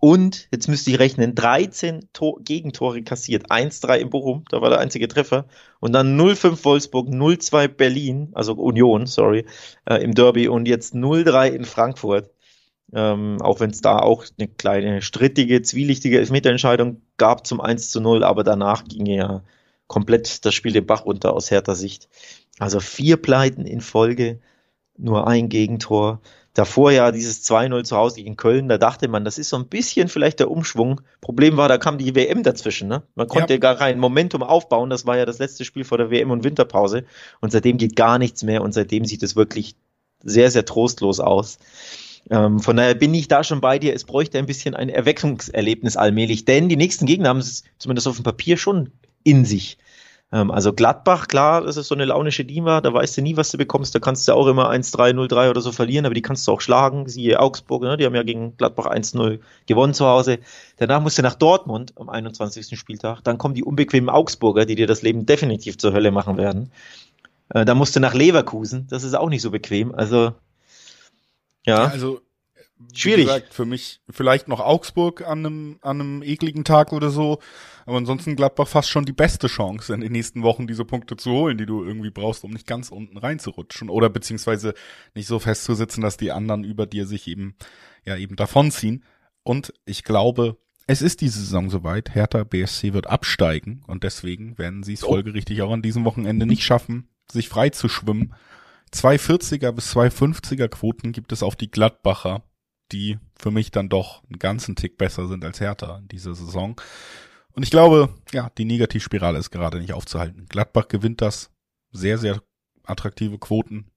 [0.04, 3.50] und, jetzt müsste ich rechnen, 13 Tor Gegentore kassiert.
[3.50, 5.46] 1-3 in Bochum, da war der einzige Treffer.
[5.80, 9.46] Und dann 0-5 Wolfsburg, 0-2 Berlin, also Union, sorry,
[9.86, 12.33] äh, im Derby und jetzt 0-3 in Frankfurt.
[12.94, 18.00] Ähm, auch wenn es da auch eine kleine strittige, zwielichtige Elfmeterentscheidung gab zum 1 zu
[18.00, 19.42] 0, aber danach ging ja
[19.88, 22.08] komplett das Spiel den Bach runter aus härter Sicht.
[22.58, 24.38] Also vier Pleiten in Folge,
[24.96, 26.20] nur ein Gegentor.
[26.52, 29.66] Davor ja dieses 2-0 zu Hause gegen Köln, da dachte man, das ist so ein
[29.66, 31.00] bisschen vielleicht der Umschwung.
[31.20, 32.86] Problem war, da kam die WM dazwischen.
[32.86, 33.02] Ne?
[33.16, 33.58] Man konnte ja.
[33.58, 34.88] gar kein Momentum aufbauen.
[34.88, 37.06] Das war ja das letzte Spiel vor der WM und Winterpause.
[37.40, 39.74] Und seitdem geht gar nichts mehr und seitdem sieht es wirklich
[40.22, 41.58] sehr, sehr trostlos aus.
[42.30, 43.94] Ähm, von daher bin ich da schon bei dir.
[43.94, 48.16] Es bräuchte ein bisschen ein Erweckungserlebnis allmählich, denn die nächsten Gegner haben es zumindest auf
[48.16, 48.90] dem Papier schon
[49.24, 49.78] in sich.
[50.32, 53.50] Ähm, also Gladbach, klar, das ist so eine launische Dima, da weißt du nie, was
[53.50, 53.94] du bekommst.
[53.94, 56.60] Da kannst du auch immer 1-3, 0-3 oder so verlieren, aber die kannst du auch
[56.60, 57.08] schlagen.
[57.08, 57.96] Siehe Augsburg, ne?
[57.96, 60.38] die haben ja gegen Gladbach 1-0 gewonnen zu Hause.
[60.78, 62.78] Danach musst du nach Dortmund am 21.
[62.78, 63.20] Spieltag.
[63.22, 66.72] Dann kommen die unbequemen Augsburger, die dir das Leben definitiv zur Hölle machen werden.
[67.50, 69.94] Äh, dann musst du nach Leverkusen, das ist auch nicht so bequem.
[69.94, 70.32] Also
[71.64, 71.84] ja.
[71.84, 72.20] ja also
[72.92, 73.26] schwierig.
[73.26, 77.38] Gesagt, für mich vielleicht noch Augsburg an einem, an einem ekligen Tag oder so.
[77.86, 81.30] Aber ansonsten Gladbach fast schon die beste Chance in den nächsten Wochen diese Punkte zu
[81.30, 84.74] holen, die du irgendwie brauchst, um nicht ganz unten reinzurutschen oder beziehungsweise
[85.14, 87.56] nicht so festzusitzen, dass die anderen über dir sich eben,
[88.04, 89.04] ja, eben davonziehen.
[89.42, 90.56] Und ich glaube,
[90.86, 92.14] es ist diese Saison soweit.
[92.14, 95.08] Hertha BSC wird absteigen und deswegen werden sie es oh.
[95.08, 98.34] folgerichtig auch an diesem Wochenende nicht schaffen, sich frei zu schwimmen
[98.94, 102.42] 240er bis 250er Quoten gibt es auf die Gladbacher,
[102.92, 106.80] die für mich dann doch einen ganzen Tick besser sind als Hertha in dieser Saison.
[107.52, 110.46] Und ich glaube, ja, die Negativspirale ist gerade nicht aufzuhalten.
[110.48, 111.50] Gladbach gewinnt das.
[111.92, 112.42] Sehr, sehr
[112.84, 113.90] attraktive Quoten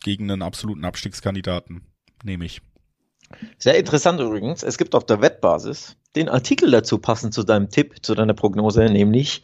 [0.00, 1.86] gegen einen absoluten Abstiegskandidaten.
[2.22, 2.60] Nehme ich.
[3.58, 4.62] Sehr interessant übrigens.
[4.62, 8.84] Es gibt auf der Wettbasis den Artikel dazu passend zu deinem Tipp, zu deiner Prognose,
[8.84, 9.42] nämlich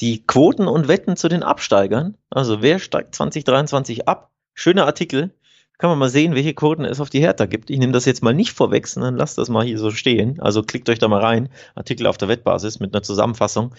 [0.00, 2.16] die Quoten und Wetten zu den Absteigern.
[2.30, 4.30] Also wer steigt 2023 ab?
[4.54, 5.34] Schöner Artikel.
[5.78, 7.68] Kann man mal sehen, welche Quoten es auf die Hertha gibt.
[7.68, 10.40] Ich nehme das jetzt mal nicht vorweg, sondern lasst das mal hier so stehen.
[10.40, 11.48] Also klickt euch da mal rein.
[11.74, 13.74] Artikel auf der Wettbasis mit einer Zusammenfassung.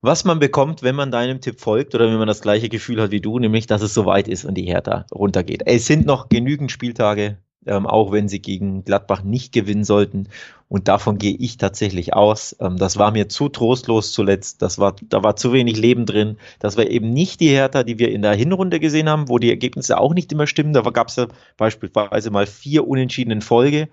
[0.00, 3.10] Was man bekommt, wenn man deinem Tipp folgt oder wenn man das gleiche Gefühl hat
[3.10, 5.62] wie du, nämlich, dass es soweit ist und die Hertha runtergeht.
[5.66, 10.28] Es sind noch genügend Spieltage ähm, auch wenn sie gegen Gladbach nicht gewinnen sollten.
[10.68, 12.56] Und davon gehe ich tatsächlich aus.
[12.60, 14.62] Ähm, das war mir zu trostlos zuletzt.
[14.62, 16.38] Das war, da war zu wenig Leben drin.
[16.58, 19.50] Das war eben nicht die Hertha, die wir in der Hinrunde gesehen haben, wo die
[19.50, 20.72] Ergebnisse auch nicht immer stimmen.
[20.72, 23.88] Da gab es ja beispielsweise mal vier Unentschieden in Folge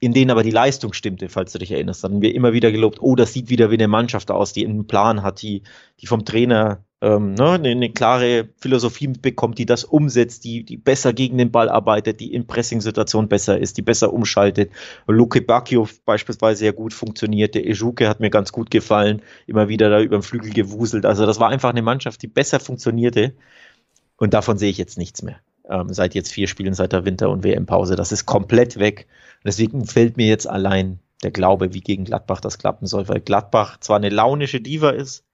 [0.00, 2.02] in denen aber die Leistung stimmte, falls du dich erinnerst.
[2.02, 4.66] Dann haben wir immer wieder gelobt, oh, das sieht wieder wie eine Mannschaft aus, die
[4.66, 5.62] einen Plan hat, die,
[6.00, 10.76] die vom Trainer ähm, ne, eine, eine, klare Philosophie bekommt, die das umsetzt, die, die
[10.76, 14.70] besser gegen den Ball arbeitet, die in Pressing-Situation besser ist, die besser umschaltet.
[15.06, 17.64] Luke Bacchio beispielsweise sehr gut funktionierte.
[17.64, 21.06] Ejuke hat mir ganz gut gefallen, immer wieder da über den Flügel gewuselt.
[21.06, 23.32] Also das war einfach eine Mannschaft, die besser funktionierte.
[24.18, 25.36] Und davon sehe ich jetzt nichts mehr.
[25.70, 27.96] Ähm, seit jetzt vier Spielen, seit der Winter- und WM-Pause.
[27.96, 29.06] Das ist komplett weg.
[29.42, 33.78] Deswegen fällt mir jetzt allein der Glaube, wie gegen Gladbach das klappen soll, weil Gladbach
[33.80, 35.24] zwar eine launische Diva ist,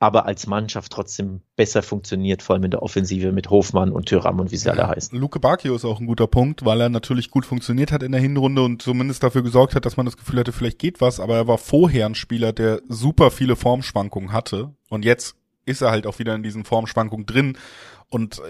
[0.00, 4.40] aber als Mannschaft trotzdem besser funktioniert, vor allem in der Offensive mit Hofmann und Thüram
[4.40, 5.16] und wie sie alle heißen.
[5.16, 8.20] Luke Bakio ist auch ein guter Punkt, weil er natürlich gut funktioniert hat in der
[8.20, 11.36] Hinrunde und zumindest dafür gesorgt hat, dass man das Gefühl hatte, vielleicht geht was, aber
[11.36, 15.36] er war vorher ein Spieler, der super viele Formschwankungen hatte und jetzt
[15.66, 17.58] ist er halt auch wieder in diesen Formschwankungen drin
[18.08, 18.40] und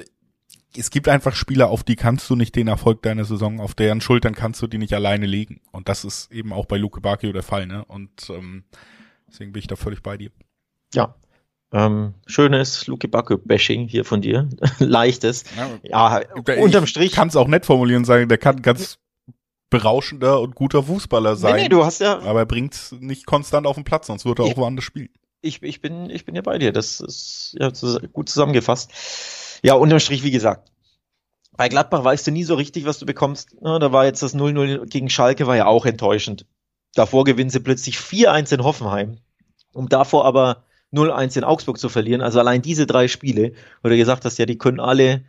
[0.76, 4.00] es gibt einfach Spieler, auf die kannst du nicht den Erfolg deiner Saison, auf deren
[4.00, 5.60] Schultern kannst du die nicht alleine legen.
[5.72, 7.84] Und das ist eben auch bei Luke Bakio der Fall, ne?
[7.86, 8.62] Und ähm,
[9.28, 10.30] deswegen bin ich da völlig bei dir.
[10.94, 11.16] Ja,
[11.72, 14.48] ähm, schönes Luke Backe-Bashing hier von dir.
[14.78, 15.44] Leichtes.
[15.82, 16.22] Ja, ja
[16.60, 17.12] unterm Strich.
[17.12, 18.98] Kann es auch nett formulieren sagen, der kann ganz
[19.70, 21.54] berauschender und guter Fußballer sein.
[21.54, 22.18] Nee, nee, du hast ja.
[22.20, 25.10] Aber er bringt nicht konstant auf den Platz, sonst würde er ich, auch woanders spielen.
[25.42, 26.72] Ich, ich, bin, ich bin ja bei dir.
[26.72, 27.70] Das ist ja
[28.12, 28.90] gut zusammengefasst.
[29.62, 30.70] Ja, unterm Strich, wie gesagt.
[31.56, 33.56] Bei Gladbach weißt du nie so richtig, was du bekommst.
[33.62, 36.46] Ja, da war jetzt das 0-0 gegen Schalke, war ja auch enttäuschend.
[36.94, 39.18] Davor gewinnen sie plötzlich 4-1 in Hoffenheim.
[39.72, 42.20] Um davor aber 0-1 in Augsburg zu verlieren.
[42.20, 45.24] Also allein diese drei Spiele, wo du gesagt hast, ja, die können alle,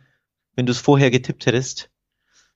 [0.54, 1.90] wenn du es vorher getippt hättest,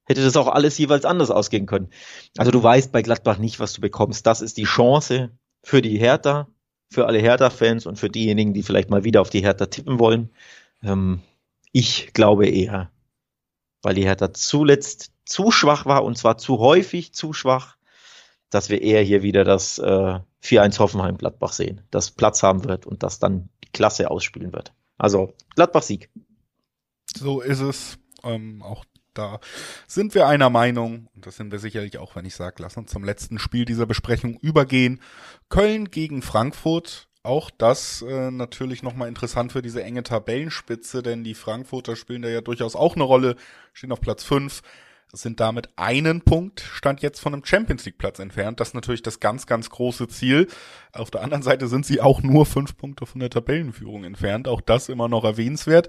[0.04, 1.90] hätte das auch alles jeweils anders ausgehen können.
[2.36, 4.26] Also du weißt bei Gladbach nicht, was du bekommst.
[4.26, 5.30] Das ist die Chance
[5.62, 6.48] für die Hertha,
[6.90, 10.30] für alle Hertha-Fans und für diejenigen, die vielleicht mal wieder auf die Hertha tippen wollen.
[10.82, 11.20] Ähm,
[11.72, 12.90] ich glaube eher,
[13.82, 17.76] weil die Hertha zuletzt zu schwach war und zwar zu häufig zu schwach,
[18.50, 23.02] dass wir eher hier wieder das äh, 4-1 Hoffenheim-Gladbach sehen, das Platz haben wird und
[23.02, 24.72] das dann die Klasse ausspielen wird.
[24.98, 26.10] Also Gladbach-Sieg.
[27.16, 27.98] So ist es.
[28.22, 28.84] Ähm, auch
[29.14, 29.40] da
[29.86, 32.90] sind wir einer Meinung, und das sind wir sicherlich auch, wenn ich sage, lass uns
[32.90, 35.00] zum letzten Spiel dieser Besprechung übergehen.
[35.48, 37.08] Köln gegen Frankfurt.
[37.22, 42.28] Auch das äh, natürlich nochmal interessant für diese enge Tabellenspitze, denn die Frankfurter spielen da
[42.28, 43.34] ja durchaus auch eine Rolle,
[43.72, 44.62] stehen auf Platz 5
[45.12, 48.60] sind damit einen Punkt, stand jetzt von einem Champions League Platz entfernt.
[48.60, 50.48] Das ist natürlich das ganz, ganz große Ziel.
[50.92, 54.48] Auf der anderen Seite sind sie auch nur fünf Punkte von der Tabellenführung entfernt.
[54.48, 55.88] Auch das immer noch erwähnenswert.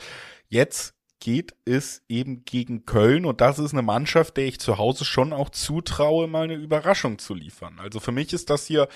[0.50, 5.04] Jetzt geht es eben gegen Köln und das ist eine Mannschaft, der ich zu Hause
[5.04, 7.80] schon auch zutraue, mal eine Überraschung zu liefern.
[7.80, 8.88] Also für mich ist das hier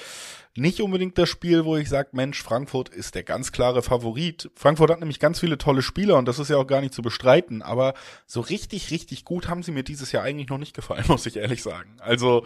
[0.55, 4.51] nicht unbedingt das Spiel, wo ich sage, Mensch, Frankfurt ist der ganz klare Favorit.
[4.55, 7.01] Frankfurt hat nämlich ganz viele tolle Spieler und das ist ja auch gar nicht zu
[7.01, 7.93] bestreiten, aber
[8.28, 11.38] so richtig, richtig gut haben sie mir dieses Jahr eigentlich noch nicht gefallen, muss ich
[11.38, 11.97] ehrlich sagen.
[11.99, 12.45] Also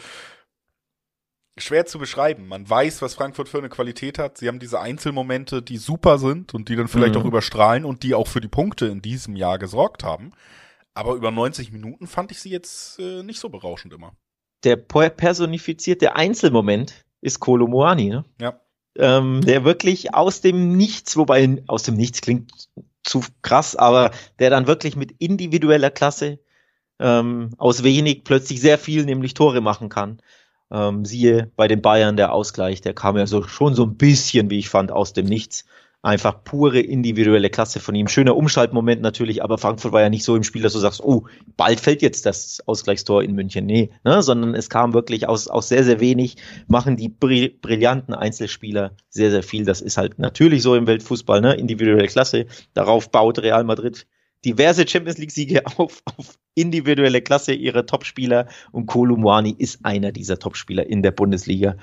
[1.58, 2.48] schwer zu beschreiben.
[2.48, 4.38] Man weiß, was Frankfurt für eine Qualität hat.
[4.38, 7.22] Sie haben diese Einzelmomente, die super sind und die dann vielleicht mhm.
[7.22, 10.34] auch überstrahlen und die auch für die Punkte in diesem Jahr gesorgt haben.
[10.94, 14.14] Aber über 90 Minuten fand ich sie jetzt äh, nicht so berauschend immer.
[14.64, 18.26] Der personifizierte Einzelmoment ist Kolo Moani, ne?
[18.40, 18.60] Ja.
[18.98, 22.70] Ähm, der wirklich aus dem Nichts, wobei aus dem Nichts klingt
[23.04, 26.40] zu krass, aber der dann wirklich mit individueller Klasse
[27.00, 30.22] ähm, aus wenig plötzlich sehr viel, nämlich Tore machen kann.
[30.72, 34.50] Ähm, siehe bei den Bayern der Ausgleich, der kam ja so schon so ein bisschen,
[34.50, 35.66] wie ich fand, aus dem Nichts.
[36.02, 38.08] Einfach pure individuelle Klasse von ihm.
[38.08, 41.26] Schöner Umschaltmoment natürlich, aber Frankfurt war ja nicht so im Spiel, dass du sagst, oh,
[41.58, 43.66] bald fällt jetzt das Ausgleichstor in München.
[43.66, 44.22] Nee, ne?
[44.22, 46.38] sondern es kam wirklich aus, aus sehr, sehr wenig,
[46.68, 49.66] machen die brillanten Einzelspieler sehr, sehr viel.
[49.66, 51.56] Das ist halt natürlich so im Weltfußball, ne?
[51.56, 52.46] individuelle Klasse.
[52.76, 54.06] Darauf baut Real Madrid
[54.46, 60.88] diverse Champions League-Siege auf, auf individuelle Klasse ihrer Topspieler und Kolumwani ist einer dieser Topspieler
[60.88, 61.76] in der Bundesliga.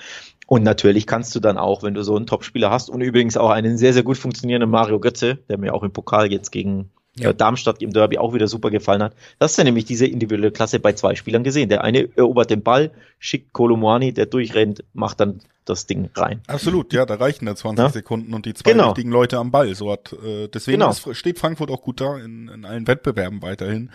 [0.47, 3.51] Und natürlich kannst du dann auch, wenn du so einen Topspieler hast und übrigens auch
[3.51, 7.31] einen sehr, sehr gut funktionierenden Mario Götze, der mir auch im Pokal jetzt gegen ja.
[7.31, 9.15] Äh, Darmstadt im Derby auch wieder super gefallen hat.
[9.39, 11.69] Das ist ja nämlich diese individuelle Klasse bei zwei Spielern gesehen.
[11.69, 16.41] Der eine erobert den Ball, schickt Kolomwani, der durchrennt, macht dann das Ding rein.
[16.47, 17.91] Absolut, ja, da reichen da 20 ja?
[17.91, 18.87] Sekunden und die zwei genau.
[18.89, 19.75] richtigen Leute am Ball.
[19.75, 20.91] So hat, äh, deswegen genau.
[20.91, 23.91] ist, steht Frankfurt auch gut da in, in allen Wettbewerben weiterhin.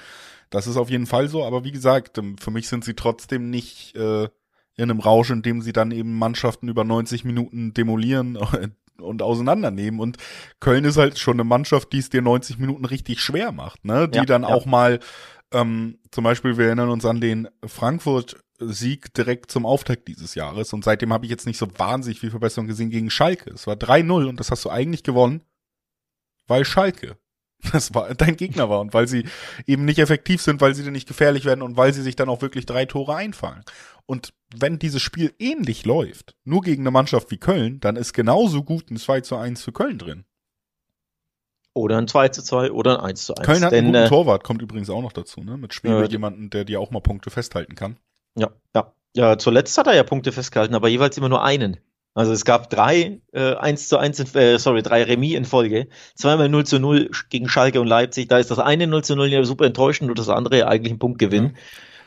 [0.49, 3.49] Das ist auf jeden Fall so, aber wie gesagt, ähm, für mich sind sie trotzdem
[3.49, 4.30] nicht äh,
[4.76, 8.38] in einem Rausch, in dem sie dann eben Mannschaften über 90 Minuten demolieren
[9.02, 10.00] und auseinandernehmen.
[10.00, 10.18] Und
[10.60, 14.08] Köln ist halt schon eine Mannschaft, die es dir 90 Minuten richtig schwer macht, ne?
[14.08, 14.50] Die ja, dann ja.
[14.50, 15.00] auch mal,
[15.54, 20.74] ähm, zum Beispiel, wir erinnern uns an den Frankfurt-Sieg direkt zum Auftakt dieses Jahres.
[20.74, 23.52] Und seitdem habe ich jetzt nicht so wahnsinnig viel Verbesserung gesehen gegen Schalke.
[23.52, 25.41] Es war 3-0 und das hast du eigentlich gewonnen,
[26.48, 27.18] weil Schalke
[27.72, 29.26] das war dein Gegner war und weil sie
[29.66, 32.30] eben nicht effektiv sind, weil sie dir nicht gefährlich werden und weil sie sich dann
[32.30, 33.64] auch wirklich drei Tore einfallen.
[34.05, 38.64] Und wenn dieses Spiel ähnlich läuft, nur gegen eine Mannschaft wie Köln, dann ist genauso
[38.64, 40.26] gut ein 2 zu 1 für Köln drin.
[41.74, 43.45] Oder ein 2 zu 2 oder ein 1 zu 1.
[43.45, 45.58] Köln hat Denn, einen guten äh, Torwart, kommt übrigens auch noch dazu, ne?
[45.58, 47.97] Mit Schwebe, Ja, jemanden, der dir auch mal Punkte festhalten kann.
[48.36, 48.93] Ja, ja.
[49.16, 51.78] Ja, zuletzt hat er ja Punkte festgehalten, aber jeweils immer nur einen.
[52.18, 55.88] Also es gab drei äh, 1 zu 1, in, äh, sorry, drei Remis in Folge.
[56.15, 58.28] Zweimal 0 zu 0 gegen Schalke und Leipzig.
[58.28, 60.93] Da ist das eine 0 zu 0 ja super enttäuschend und das andere ja eigentlich
[60.93, 61.53] ein Punktgewinn.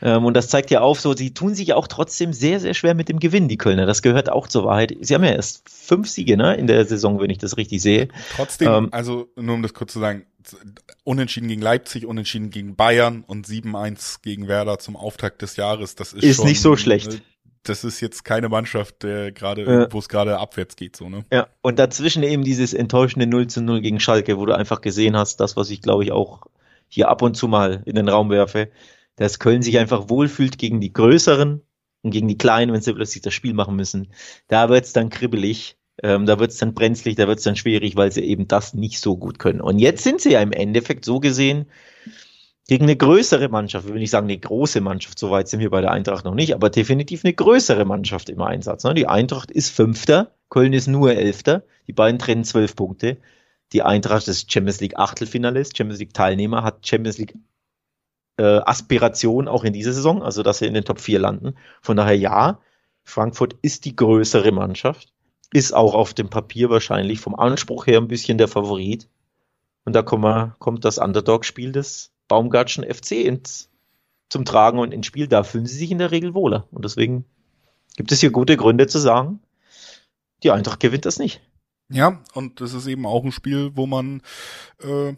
[0.01, 2.73] Ähm, und das zeigt ja auf, so, sie tun sich ja auch trotzdem sehr, sehr
[2.73, 3.85] schwer mit dem Gewinn, die Kölner.
[3.85, 4.93] Das gehört auch zur Wahrheit.
[4.99, 8.09] Sie haben ja erst fünf Siege, ne, in der Saison, wenn ich das richtig sehe.
[8.35, 10.25] Trotzdem, Ähm, also nur um das kurz zu sagen,
[11.05, 16.13] unentschieden gegen Leipzig, unentschieden gegen Bayern und 7-1 gegen Werder zum Auftakt des Jahres, das
[16.13, 17.21] ist, Ist schon, nicht so schlecht.
[17.63, 19.87] Das ist jetzt keine Mannschaft, der gerade, Ja.
[19.91, 21.23] wo es gerade abwärts geht, so, ne?
[21.31, 25.15] Ja, und dazwischen eben dieses enttäuschende 0 zu 0 gegen Schalke, wo du einfach gesehen
[25.15, 26.47] hast, das, was ich glaube ich auch
[26.87, 28.69] hier ab und zu mal in den Raum werfe,
[29.15, 31.61] dass Köln sich einfach wohlfühlt gegen die Größeren
[32.01, 34.11] und gegen die Kleinen, wenn sie plötzlich das Spiel machen müssen.
[34.47, 38.21] Da wird's dann kribbelig, ähm, da wird's dann brenzlig, da wird's dann schwierig, weil sie
[38.23, 39.61] eben das nicht so gut können.
[39.61, 41.67] Und jetzt sind sie ja im Endeffekt so gesehen
[42.71, 45.69] gegen eine größere Mannschaft, ich will nicht sagen eine große Mannschaft, so weit sind wir
[45.69, 48.85] bei der Eintracht noch nicht, aber definitiv eine größere Mannschaft im Einsatz.
[48.85, 48.93] Ne?
[48.93, 53.17] Die Eintracht ist Fünfter, Köln ist nur Elfter, die beiden trennen zwölf Punkte.
[53.73, 57.35] Die Eintracht ist Champions League Achtelfinalist, Champions League Teilnehmer, hat Champions League
[58.37, 61.55] äh, Aspiration auch in dieser Saison, also dass sie in den Top 4 landen.
[61.81, 62.61] Von daher ja,
[63.03, 65.11] Frankfurt ist die größere Mannschaft,
[65.51, 69.09] ist auch auf dem Papier wahrscheinlich vom Anspruch her ein bisschen der Favorit.
[69.83, 73.69] Und da kommt, kommt das Underdog-Spiel des Baumgartschen FC ins,
[74.29, 75.27] zum Tragen und ins Spiel.
[75.27, 76.65] Da fühlen sie sich in der Regel wohler.
[76.71, 77.25] Und deswegen
[77.97, 79.41] gibt es hier gute Gründe zu sagen,
[80.41, 81.41] die Eintracht gewinnt das nicht.
[81.91, 84.21] Ja, und das ist eben auch ein Spiel, wo man,
[84.81, 85.13] äh,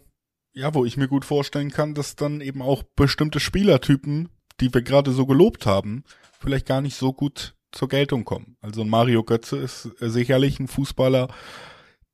[0.54, 4.28] ja, wo ich mir gut vorstellen kann, dass dann eben auch bestimmte Spielertypen,
[4.60, 6.02] die wir gerade so gelobt haben,
[6.40, 8.56] vielleicht gar nicht so gut zur Geltung kommen.
[8.60, 11.28] Also Mario Götze ist äh, sicherlich ein Fußballer,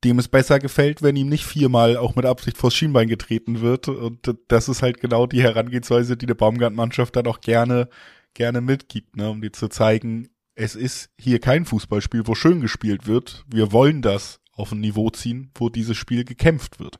[0.03, 3.87] dem es besser gefällt, wenn ihm nicht viermal auch mit Absicht vors Schienbein getreten wird.
[3.87, 7.87] Und das ist halt genau die Herangehensweise, die eine Baumgart-Mannschaft dann auch gerne,
[8.33, 13.07] gerne mitgibt, ne, um dir zu zeigen, es ist hier kein Fußballspiel, wo schön gespielt
[13.07, 13.45] wird.
[13.47, 16.99] Wir wollen das auf ein Niveau ziehen, wo dieses Spiel gekämpft wird.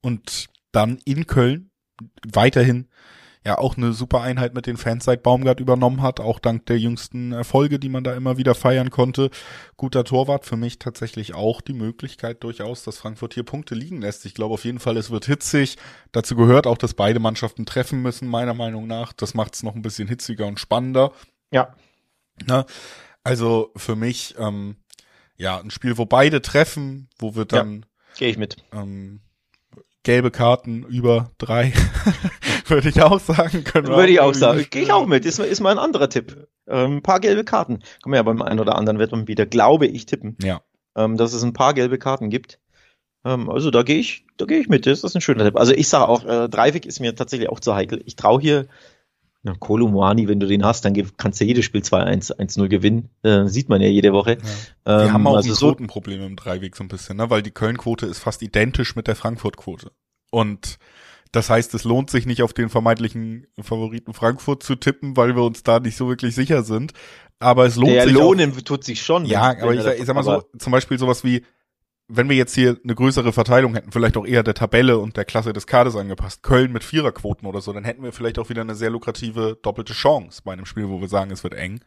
[0.00, 1.70] Und dann in Köln
[2.32, 2.88] weiterhin
[3.44, 6.78] ja auch eine super Einheit mit den Fans seit Baumgart übernommen hat, auch dank der
[6.78, 9.30] jüngsten Erfolge, die man da immer wieder feiern konnte.
[9.76, 14.26] Guter Torwart für mich tatsächlich auch die Möglichkeit durchaus, dass Frankfurt hier Punkte liegen lässt.
[14.26, 15.76] Ich glaube auf jeden Fall, es wird hitzig.
[16.12, 19.12] Dazu gehört auch, dass beide Mannschaften treffen müssen, meiner Meinung nach.
[19.12, 21.12] Das macht es noch ein bisschen hitziger und spannender.
[21.50, 21.74] Ja.
[22.46, 22.66] Na,
[23.24, 24.76] also für mich, ähm,
[25.36, 27.86] ja, ein Spiel, wo beide treffen, wo wir dann
[28.16, 28.56] Gehe ich mit.
[28.72, 29.20] ähm,
[30.02, 31.72] gelbe Karten über drei,
[32.70, 33.88] würde ich auch sagen können.
[33.88, 34.66] Würde ich auch sagen.
[34.70, 35.24] Gehe ich auch mit.
[35.24, 36.48] Ist, ist mal ein anderer Tipp.
[36.66, 37.78] Ähm, ein paar gelbe Karten.
[38.02, 40.60] Kann man ja beim einen oder anderen wird man wieder, glaube ich, tippen, Ja,
[40.96, 42.58] ähm, dass es ein paar gelbe Karten gibt.
[43.24, 44.86] Ähm, also da gehe ich, da gehe ich mit.
[44.86, 45.56] Das ist ein schöner Tipp.
[45.56, 48.02] Also ich sage auch, äh, Dreivik ist mir tatsächlich auch zu heikel.
[48.06, 48.66] Ich traue hier
[49.42, 53.08] na, Kolumani, wenn du den hast, dann kannst du jedes Spiel 2-1, 1-0 gewinnen.
[53.22, 54.38] Äh, sieht man ja jede Woche.
[54.84, 54.98] ja.
[54.98, 57.30] Wir Ähm, haben auch also ein Quotenproblem im Dreiweg so ein bisschen, ne?
[57.30, 59.92] weil die Köln-Quote ist fast identisch mit der Frankfurt-Quote.
[60.30, 60.78] Und
[61.32, 65.42] das heißt, es lohnt sich nicht auf den vermeintlichen Favoriten Frankfurt zu tippen, weil wir
[65.42, 66.92] uns da nicht so wirklich sicher sind.
[67.38, 69.24] Aber es lohnt der sich auch Lohnen tut sich schon.
[69.26, 71.44] Ja, aber ich sag, ich sag mal so, zum Beispiel sowas wie,
[72.08, 75.24] wenn wir jetzt hier eine größere Verteilung hätten, vielleicht auch eher der Tabelle und der
[75.26, 78.62] Klasse des Kaders angepasst, Köln mit Viererquoten oder so, dann hätten wir vielleicht auch wieder
[78.62, 81.80] eine sehr lukrative doppelte Chance bei einem Spiel, wo wir sagen, es wird eng.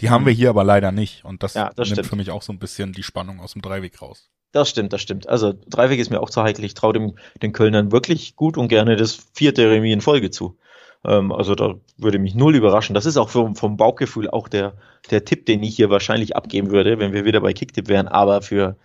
[0.00, 0.26] Die haben Mhm.
[0.26, 2.06] wir hier aber leider nicht und das, Ja, das nimmt stimmt.
[2.08, 4.30] für mich auch so ein bisschen die Spannung aus dem Dreiweg raus.
[4.54, 5.28] Das stimmt, das stimmt.
[5.28, 6.64] Also Dreiweg ist mir auch zu heikel.
[6.64, 10.56] Ich traue dem den Kölnern wirklich gut und gerne das vierte Remis in Folge zu.
[11.04, 12.94] Ähm, also da würde mich null überraschen.
[12.94, 14.74] Das ist auch vom, vom Bauchgefühl auch der,
[15.10, 18.06] der Tipp, den ich hier wahrscheinlich abgeben würde, wenn wir wieder bei Kicktipp wären.
[18.06, 18.76] Aber für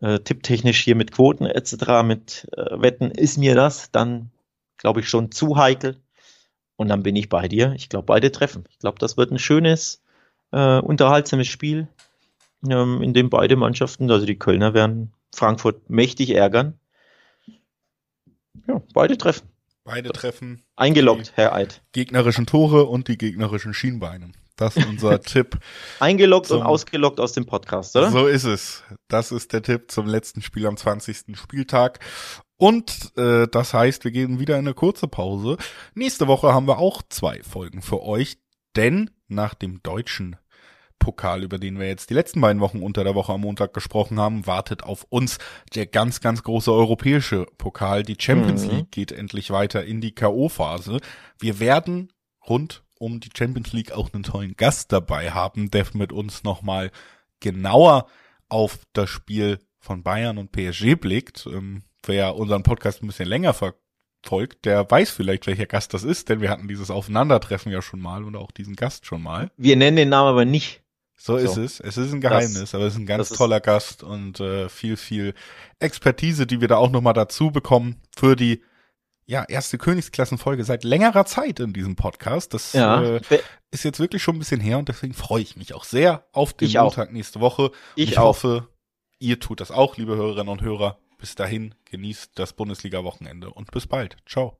[0.00, 4.32] äh, tipptechnisch hier mit Quoten etc., mit äh, Wetten ist mir das dann,
[4.78, 5.96] glaube ich, schon zu heikel.
[6.74, 7.72] Und dann bin ich bei dir.
[7.76, 8.64] Ich glaube, beide treffen.
[8.70, 10.02] Ich glaube, das wird ein schönes,
[10.50, 11.86] äh, unterhaltsames Spiel
[12.68, 16.78] ähm, in dem beide Mannschaften, also die Kölner werden Frankfurt mächtig ärgern.
[18.66, 19.48] Ja, beide treffen.
[19.84, 21.82] Beide treffen Eingeloggt, Herr Eid.
[21.92, 24.32] gegnerischen Tore und die gegnerischen Schienbeine.
[24.56, 25.58] Das ist unser Tipp.
[26.00, 28.10] Eingeloggt Zum- und ausgeloggt aus dem Podcast, oder?
[28.10, 28.82] So ist es.
[29.06, 31.38] Das ist der Tipp zum letzten Spiel am 20.
[31.38, 32.00] Spieltag.
[32.58, 35.56] Und äh, das heißt, wir gehen wieder in eine kurze Pause.
[35.94, 38.36] Nächste Woche haben wir auch zwei Folgen für euch,
[38.76, 40.36] denn nach dem deutschen
[40.98, 44.18] Pokal, über den wir jetzt die letzten beiden Wochen unter der Woche am Montag gesprochen
[44.20, 45.38] haben, wartet auf uns
[45.74, 48.02] der ganz, ganz große europäische Pokal.
[48.02, 48.70] Die Champions Mhm.
[48.70, 51.00] League geht endlich weiter in die K.O.-Phase.
[51.38, 52.12] Wir werden
[52.48, 56.90] rund um die Champions League auch einen tollen Gast dabei haben, der mit uns nochmal
[57.40, 58.06] genauer
[58.48, 61.46] auf das Spiel von Bayern und PSG blickt.
[61.46, 66.28] Ähm, wer unseren Podcast ein bisschen länger verfolgt, der weiß vielleicht, welcher Gast das ist,
[66.28, 69.50] denn wir hatten dieses Aufeinandertreffen ja schon mal und auch diesen Gast schon mal.
[69.56, 70.82] Wir nennen den Namen aber nicht.
[71.20, 71.80] So, ist es.
[71.80, 74.96] Es ist ein Geheimnis, das, aber es ist ein ganz toller Gast und äh, viel,
[74.96, 75.34] viel
[75.80, 78.62] Expertise, die wir da auch nochmal dazu bekommen für die
[79.26, 82.54] ja, erste Königsklassenfolge seit längerer Zeit in diesem Podcast.
[82.54, 83.20] Das ja, äh,
[83.70, 86.54] ist jetzt wirklich schon ein bisschen her und deswegen freue ich mich auch sehr auf
[86.54, 87.12] den ich Montag auch.
[87.12, 87.72] nächste Woche.
[87.96, 88.68] Ich, ich hoffe,
[89.18, 90.98] ihr tut das auch, liebe Hörerinnen und Hörer.
[91.18, 94.16] Bis dahin, genießt das Bundesliga-Wochenende und bis bald.
[94.24, 94.56] Ciao.